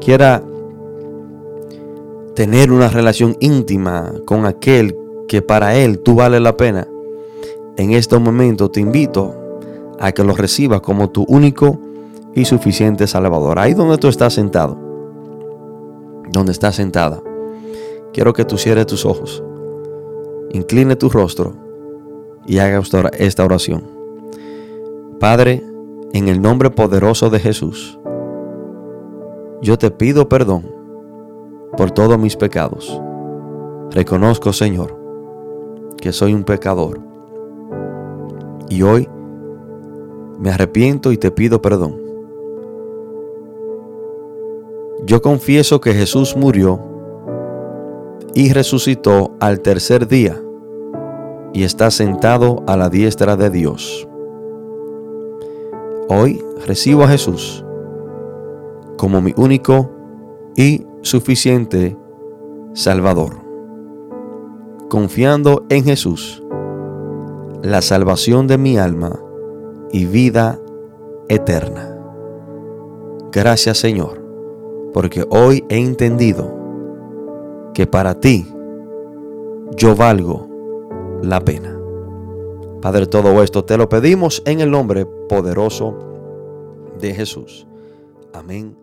quiera 0.00 0.42
tener 2.34 2.72
una 2.72 2.88
relación 2.88 3.36
íntima 3.38 4.12
con 4.24 4.44
aquel 4.44 4.96
que 5.28 5.42
para 5.42 5.76
Él 5.76 6.00
tú 6.00 6.16
vale 6.16 6.40
la 6.40 6.56
pena, 6.56 6.88
en 7.76 7.92
este 7.92 8.18
momento 8.18 8.68
te 8.68 8.80
invito 8.80 9.32
a 10.00 10.10
que 10.10 10.24
lo 10.24 10.34
recibas 10.34 10.80
como 10.80 11.10
tu 11.10 11.24
único 11.28 11.78
y 12.34 12.44
suficiente 12.44 13.06
Salvador. 13.06 13.60
Ahí 13.60 13.74
donde 13.74 13.96
tú 13.96 14.08
estás 14.08 14.34
sentado, 14.34 14.76
donde 16.32 16.50
estás 16.50 16.74
sentada, 16.74 17.22
quiero 18.12 18.32
que 18.32 18.44
tú 18.44 18.58
cierres 18.58 18.86
tus 18.86 19.06
ojos, 19.06 19.40
incline 20.50 20.96
tu 20.96 21.10
rostro 21.10 21.54
y 22.44 22.58
haga 22.58 22.82
esta 23.20 23.44
oración. 23.44 24.01
Padre, 25.22 25.62
en 26.14 26.26
el 26.26 26.42
nombre 26.42 26.68
poderoso 26.68 27.30
de 27.30 27.38
Jesús, 27.38 27.96
yo 29.60 29.78
te 29.78 29.92
pido 29.92 30.28
perdón 30.28 30.66
por 31.76 31.92
todos 31.92 32.18
mis 32.18 32.34
pecados. 32.34 33.00
Reconozco, 33.92 34.52
Señor, 34.52 34.98
que 35.96 36.10
soy 36.10 36.34
un 36.34 36.42
pecador. 36.42 36.98
Y 38.68 38.82
hoy 38.82 39.08
me 40.40 40.50
arrepiento 40.50 41.12
y 41.12 41.18
te 41.18 41.30
pido 41.30 41.62
perdón 41.62 42.02
yo 45.04 45.22
confieso 45.22 45.80
que 45.80 45.94
Jesús 45.94 46.36
murió 46.36 46.80
y 48.34 48.52
resucitó 48.52 49.36
al 49.38 49.60
tercer 49.60 50.08
día 50.08 50.42
y 51.52 51.62
está 51.62 51.92
sentado 51.92 52.64
a 52.66 52.76
la 52.76 52.88
diestra 52.88 53.36
de 53.36 53.50
Dios. 53.50 54.08
Hoy 56.08 56.44
recibo 56.66 57.04
a 57.04 57.08
Jesús 57.08 57.64
como 58.96 59.20
mi 59.20 59.34
único 59.36 59.90
y 60.56 60.86
suficiente 61.02 61.96
Salvador. 62.74 63.42
Confiando 64.88 65.64
en 65.68 65.84
Jesús, 65.84 66.42
la 67.62 67.82
salvación 67.82 68.46
de 68.46 68.58
mi 68.58 68.78
alma 68.78 69.18
y 69.90 70.06
vida 70.06 70.58
eterna. 71.28 71.96
Gracias 73.32 73.78
Señor 73.78 74.22
porque 74.92 75.24
hoy 75.30 75.64
he 75.68 75.78
entendido 75.78 76.52
que 77.74 77.86
para 77.86 78.14
ti 78.20 78.46
yo 79.76 79.96
valgo 79.96 80.48
la 81.22 81.40
pena. 81.40 81.81
Padre, 82.82 83.06
todo 83.06 83.44
esto 83.44 83.64
te 83.64 83.76
lo 83.76 83.88
pedimos 83.88 84.42
en 84.44 84.60
el 84.60 84.68
nombre 84.68 85.06
poderoso 85.06 85.96
de 87.00 87.14
Jesús. 87.14 87.64
Amén. 88.32 88.81